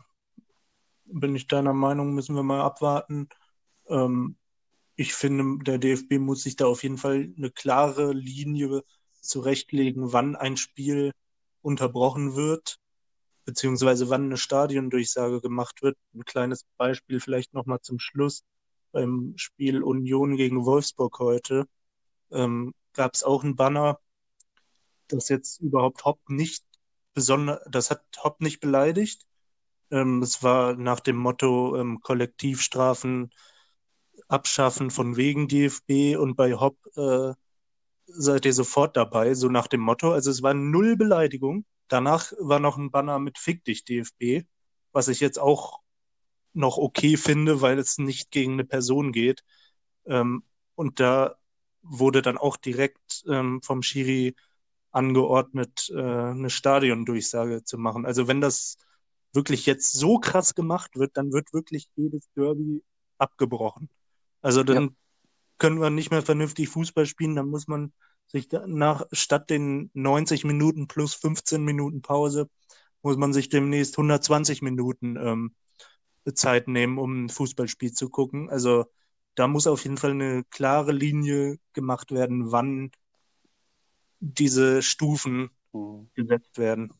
bin 1.04 1.34
ich 1.34 1.46
deiner 1.46 1.72
Meinung, 1.72 2.14
müssen 2.14 2.36
wir 2.36 2.42
mal 2.42 2.60
abwarten. 2.62 3.28
Ähm, 3.88 4.36
ich 4.96 5.14
finde, 5.14 5.64
der 5.64 5.78
DFB 5.78 6.18
muss 6.18 6.42
sich 6.42 6.56
da 6.56 6.66
auf 6.66 6.82
jeden 6.82 6.98
Fall 6.98 7.32
eine 7.36 7.50
klare 7.50 8.12
Linie 8.12 8.82
zurechtlegen, 9.20 10.12
wann 10.12 10.36
ein 10.36 10.56
Spiel 10.56 11.12
unterbrochen 11.62 12.34
wird, 12.34 12.78
beziehungsweise 13.44 14.10
wann 14.10 14.24
eine 14.24 14.36
Stadiondurchsage 14.36 15.40
gemacht 15.40 15.82
wird. 15.82 15.96
Ein 16.14 16.24
kleines 16.24 16.64
Beispiel 16.76 17.20
vielleicht 17.20 17.54
nochmal 17.54 17.80
zum 17.80 17.98
Schluss. 17.98 18.44
Beim 18.92 19.34
Spiel 19.36 19.82
Union 19.82 20.36
gegen 20.36 20.64
Wolfsburg 20.64 21.18
heute 21.20 21.66
ähm, 22.30 22.74
gab 22.94 23.14
es 23.14 23.22
auch 23.22 23.44
ein 23.44 23.56
Banner, 23.56 24.00
das 25.08 25.28
jetzt 25.28 25.60
überhaupt 25.60 26.04
Hopp 26.04 26.20
nicht 26.28 26.64
besonders, 27.14 27.60
das 27.70 27.90
hat 27.90 28.02
Hopp 28.22 28.40
nicht 28.40 28.60
beleidigt, 28.60 29.27
ähm, 29.90 30.22
es 30.22 30.42
war 30.42 30.74
nach 30.76 31.00
dem 31.00 31.16
Motto 31.16 31.76
ähm, 31.76 32.00
Kollektivstrafen 32.00 33.30
abschaffen 34.28 34.90
von 34.90 35.16
wegen 35.16 35.48
DFB 35.48 36.16
und 36.18 36.36
bei 36.36 36.54
Hopp 36.54 36.78
äh, 36.96 37.32
seid 38.06 38.46
ihr 38.46 38.52
sofort 38.52 38.96
dabei, 38.96 39.34
so 39.34 39.48
nach 39.48 39.66
dem 39.68 39.80
Motto. 39.80 40.12
Also 40.12 40.30
es 40.30 40.42
war 40.42 40.54
null 40.54 40.96
Beleidigung. 40.96 41.64
Danach 41.88 42.32
war 42.38 42.60
noch 42.60 42.76
ein 42.78 42.90
Banner 42.90 43.18
mit 43.18 43.38
Fick 43.38 43.64
dich 43.64 43.84
DFB, 43.84 44.46
was 44.92 45.08
ich 45.08 45.20
jetzt 45.20 45.38
auch 45.38 45.80
noch 46.52 46.78
okay 46.78 47.16
finde, 47.16 47.60
weil 47.62 47.78
es 47.78 47.98
nicht 47.98 48.30
gegen 48.30 48.54
eine 48.54 48.64
Person 48.64 49.12
geht. 49.12 49.44
Ähm, 50.06 50.44
und 50.74 51.00
da 51.00 51.36
wurde 51.82 52.22
dann 52.22 52.38
auch 52.38 52.56
direkt 52.56 53.24
ähm, 53.28 53.62
vom 53.62 53.82
Schiri 53.82 54.34
angeordnet, 54.90 55.90
äh, 55.94 56.00
eine 56.00 56.50
Stadiondurchsage 56.50 57.64
zu 57.64 57.78
machen. 57.78 58.06
Also 58.06 58.28
wenn 58.28 58.40
das 58.40 58.78
wirklich 59.32 59.66
jetzt 59.66 59.92
so 59.92 60.18
krass 60.18 60.54
gemacht 60.54 60.96
wird, 60.96 61.16
dann 61.16 61.32
wird 61.32 61.52
wirklich 61.52 61.88
jedes 61.96 62.28
Derby 62.34 62.82
abgebrochen. 63.18 63.88
Also 64.40 64.62
dann 64.62 64.82
ja. 64.82 64.90
können 65.58 65.80
wir 65.80 65.90
nicht 65.90 66.10
mehr 66.10 66.22
vernünftig 66.22 66.68
Fußball 66.68 67.06
spielen, 67.06 67.36
dann 67.36 67.48
muss 67.48 67.68
man 67.68 67.92
sich 68.26 68.48
nach, 68.66 69.06
statt 69.12 69.50
den 69.50 69.90
90 69.94 70.44
Minuten 70.44 70.86
plus 70.86 71.14
15 71.14 71.64
Minuten 71.64 72.02
Pause, 72.02 72.48
muss 73.02 73.16
man 73.16 73.32
sich 73.32 73.48
demnächst 73.48 73.94
120 73.94 74.62
Minuten 74.62 75.16
ähm, 75.16 75.54
Zeit 76.34 76.68
nehmen, 76.68 76.98
um 76.98 77.24
ein 77.24 77.28
Fußballspiel 77.28 77.92
zu 77.92 78.10
gucken. 78.10 78.50
Also 78.50 78.86
da 79.34 79.48
muss 79.48 79.66
auf 79.66 79.84
jeden 79.84 79.96
Fall 79.96 80.10
eine 80.10 80.44
klare 80.44 80.92
Linie 80.92 81.58
gemacht 81.72 82.10
werden, 82.10 82.52
wann 82.52 82.90
diese 84.20 84.82
Stufen 84.82 85.50
mhm. 85.72 86.10
gesetzt 86.14 86.58
werden. 86.58 86.92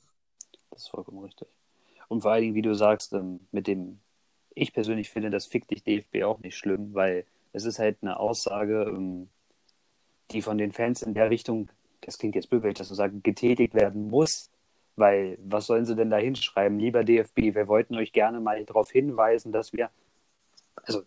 Das 0.71 0.83
ist 0.83 0.89
vollkommen 0.89 1.25
richtig. 1.25 1.49
Und 2.09 2.23
vor 2.23 2.33
allen 2.33 2.43
Dingen, 2.43 2.55
wie 2.55 2.63
du 2.63 2.75
sagst, 2.75 3.13
ähm, 3.13 3.41
mit 3.53 3.67
dem, 3.67 4.01
ich 4.55 4.73
persönlich 4.73 5.11
finde 5.11 5.31
das 5.31 5.47
Fick 5.47 5.69
dich 5.69 5.85
DFB 5.85 6.25
auch 6.25 6.41
nicht 6.41 6.57
schlimm, 6.57 6.95
weil 6.95 7.25
es 7.53 7.65
ist 7.65 7.79
halt 7.79 7.99
eine 8.03 8.19
Aussage, 8.19 8.85
ähm, 8.85 9.29
die 10.31 10.43
von 10.43 10.59
den 10.59 10.73
Fans 10.73 11.03
in 11.03 11.15
der 11.15 11.31
Richtung, 11.31 11.69
das 12.01 12.19
klingt 12.19 12.35
jetzt 12.35 12.51
blöd, 12.51 12.63
wenn 12.63 12.73
ich 12.73 12.79
das 12.79 12.89
so 12.89 12.95
sage, 12.95 13.21
getätigt 13.21 13.75
werden 13.75 14.09
muss. 14.09 14.51
Weil 14.97 15.39
was 15.41 15.67
sollen 15.67 15.87
sie 15.87 15.95
denn 15.95 16.11
da 16.11 16.17
hinschreiben? 16.17 16.79
Lieber 16.79 17.05
DFB, 17.05 17.55
wir 17.55 17.69
wollten 17.69 17.95
euch 17.95 18.13
gerne 18.13 18.41
mal 18.41 18.65
darauf 18.65 18.91
hinweisen, 18.91 19.53
dass 19.53 19.73
wir, 19.73 19.91
also, 20.75 21.03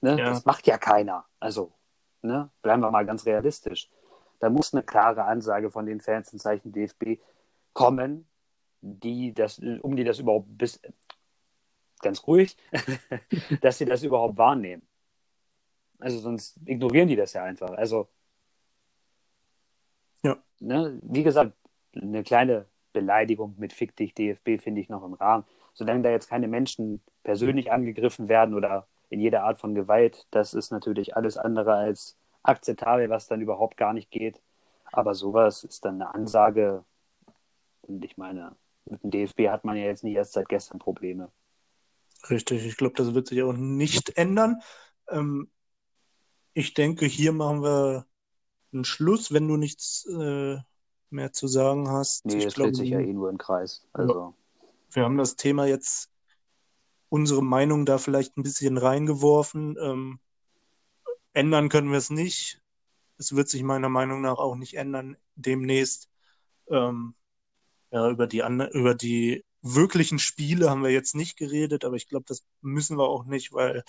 ne, 0.00 0.16
ja. 0.18 0.30
das 0.30 0.44
macht 0.44 0.68
ja 0.68 0.78
keiner. 0.78 1.24
Also, 1.40 1.72
ne, 2.22 2.48
bleiben 2.62 2.82
wir 2.82 2.92
mal 2.92 3.04
ganz 3.04 3.26
realistisch. 3.26 3.90
Da 4.38 4.50
muss 4.50 4.72
eine 4.72 4.84
klare 4.84 5.24
Ansage 5.24 5.70
von 5.70 5.86
den 5.86 6.00
Fans 6.00 6.32
in 6.32 6.38
Zeichen 6.38 6.70
DFB 6.70 7.18
kommen, 7.72 8.26
die 8.84 9.32
das, 9.32 9.58
um 9.58 9.96
die 9.96 10.04
das 10.04 10.18
überhaupt 10.18 10.46
bis 10.58 10.80
ganz 12.00 12.26
ruhig, 12.26 12.56
dass 13.62 13.78
sie 13.78 13.86
das 13.86 14.02
überhaupt 14.02 14.36
wahrnehmen. 14.36 14.82
Also 15.98 16.18
sonst 16.18 16.58
ignorieren 16.66 17.08
die 17.08 17.16
das 17.16 17.32
ja 17.32 17.44
einfach. 17.44 17.70
Also 17.70 18.08
ja. 20.22 20.36
Ne, 20.60 20.98
wie 21.02 21.22
gesagt, 21.22 21.52
eine 21.94 22.22
kleine 22.22 22.66
Beleidigung 22.92 23.54
mit 23.58 23.72
Fick 23.72 23.96
dich 23.96 24.14
DFB 24.14 24.60
finde 24.60 24.80
ich 24.80 24.88
noch 24.88 25.04
im 25.04 25.14
Rahmen. 25.14 25.44
Solange 25.72 26.02
da 26.02 26.10
jetzt 26.10 26.28
keine 26.28 26.48
Menschen 26.48 27.02
persönlich 27.22 27.72
angegriffen 27.72 28.28
werden 28.28 28.54
oder 28.54 28.86
in 29.10 29.20
jeder 29.20 29.44
Art 29.44 29.58
von 29.58 29.74
Gewalt, 29.74 30.26
das 30.30 30.54
ist 30.54 30.70
natürlich 30.70 31.16
alles 31.16 31.36
andere 31.36 31.74
als 31.74 32.16
akzeptabel, 32.42 33.08
was 33.08 33.26
dann 33.26 33.40
überhaupt 33.40 33.76
gar 33.76 33.92
nicht 33.92 34.10
geht. 34.10 34.42
Aber 34.92 35.14
sowas 35.14 35.64
ist 35.64 35.84
dann 35.84 36.00
eine 36.00 36.14
Ansage. 36.14 36.84
Und 37.82 38.04
ich 38.04 38.16
meine, 38.16 38.56
mit 38.86 39.02
dem 39.02 39.10
DFB 39.10 39.48
hat 39.48 39.64
man 39.64 39.76
ja 39.76 39.84
jetzt 39.84 40.04
nicht 40.04 40.14
erst 40.14 40.32
seit 40.32 40.48
gestern 40.48 40.78
Probleme. 40.78 41.30
Richtig, 42.30 42.64
ich 42.64 42.76
glaube, 42.76 42.94
das 42.96 43.14
wird 43.14 43.28
sich 43.28 43.42
auch 43.42 43.52
nicht 43.52 44.16
ändern. 44.16 44.60
Ähm, 45.08 45.50
ich 46.54 46.74
denke, 46.74 47.06
hier 47.06 47.32
machen 47.32 47.62
wir 47.62 48.06
einen 48.72 48.84
Schluss, 48.84 49.32
wenn 49.32 49.48
du 49.48 49.56
nichts 49.56 50.06
äh, 50.06 50.58
mehr 51.10 51.32
zu 51.32 51.46
sagen 51.46 51.88
hast. 51.88 52.24
Nee, 52.26 52.44
es 52.44 52.54
dreht 52.54 52.76
sich 52.76 52.90
ja 52.90 53.00
eh 53.00 53.12
nur 53.12 53.30
im 53.30 53.38
Kreis. 53.38 53.86
Also. 53.92 54.34
Wir 54.90 55.02
haben 55.02 55.18
das 55.18 55.36
Thema 55.36 55.66
jetzt, 55.66 56.10
unsere 57.08 57.42
Meinung 57.42 57.84
da 57.84 57.98
vielleicht 57.98 58.36
ein 58.36 58.42
bisschen 58.42 58.78
reingeworfen. 58.78 59.76
Ähm, 59.80 60.20
ändern 61.32 61.68
können 61.68 61.90
wir 61.90 61.98
es 61.98 62.10
nicht. 62.10 62.62
Es 63.18 63.34
wird 63.34 63.48
sich 63.48 63.62
meiner 63.62 63.88
Meinung 63.88 64.20
nach 64.20 64.38
auch 64.38 64.54
nicht 64.54 64.74
ändern 64.74 65.16
demnächst. 65.34 66.08
Ähm, 66.68 67.14
ja, 67.94 68.10
über 68.10 68.26
die, 68.26 68.42
über 68.72 68.94
die 68.96 69.44
wirklichen 69.62 70.18
Spiele 70.18 70.68
haben 70.68 70.82
wir 70.82 70.90
jetzt 70.90 71.14
nicht 71.14 71.36
geredet, 71.36 71.84
aber 71.84 71.94
ich 71.94 72.08
glaube, 72.08 72.24
das 72.26 72.44
müssen 72.60 72.98
wir 72.98 73.08
auch 73.08 73.24
nicht, 73.24 73.52
weil 73.52 73.84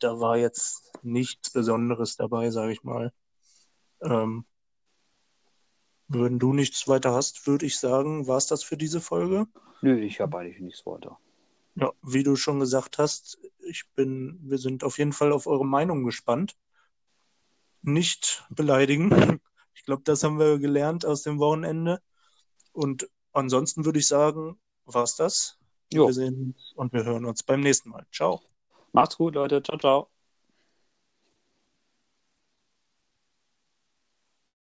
da 0.00 0.18
war 0.18 0.36
jetzt 0.36 0.90
nichts 1.02 1.50
Besonderes 1.50 2.16
dabei, 2.16 2.50
sage 2.50 2.72
ich 2.72 2.82
mal. 2.82 3.12
Ähm, 4.00 4.44
wenn 6.08 6.40
du 6.40 6.52
nichts 6.52 6.88
weiter 6.88 7.14
hast, 7.14 7.46
würde 7.46 7.64
ich 7.64 7.78
sagen, 7.78 8.26
war 8.26 8.38
es 8.38 8.48
das 8.48 8.64
für 8.64 8.76
diese 8.76 9.00
Folge? 9.00 9.46
Nö, 9.82 10.00
ich 10.00 10.20
habe 10.20 10.38
eigentlich 10.38 10.60
nichts 10.60 10.84
weiter. 10.84 11.16
Ja, 11.76 11.92
wie 12.02 12.24
du 12.24 12.34
schon 12.34 12.58
gesagt 12.58 12.98
hast, 12.98 13.38
ich 13.60 13.84
bin, 13.94 14.40
wir 14.42 14.58
sind 14.58 14.82
auf 14.82 14.98
jeden 14.98 15.12
Fall 15.12 15.30
auf 15.30 15.46
eure 15.46 15.64
Meinung 15.64 16.02
gespannt. 16.02 16.56
Nicht 17.82 18.44
beleidigen. 18.50 19.40
Ich 19.74 19.84
glaube, 19.84 20.02
das 20.04 20.22
haben 20.22 20.38
wir 20.38 20.58
gelernt 20.58 21.06
aus 21.06 21.22
dem 21.22 21.38
Wochenende. 21.38 22.00
Und 22.72 23.08
ansonsten 23.32 23.84
würde 23.84 23.98
ich 23.98 24.06
sagen, 24.06 24.58
war's 24.86 25.16
das. 25.16 25.58
Jo. 25.92 26.06
Wir 26.06 26.14
sehen 26.14 26.54
uns 26.54 26.72
und 26.74 26.92
wir 26.92 27.04
hören 27.04 27.24
uns 27.24 27.42
beim 27.42 27.60
nächsten 27.60 27.90
Mal. 27.90 28.06
Ciao. 28.12 28.40
Macht's 28.92 29.16
gut, 29.16 29.34
Leute. 29.34 29.62
Ciao, 29.62 29.78
ciao. 29.78 30.11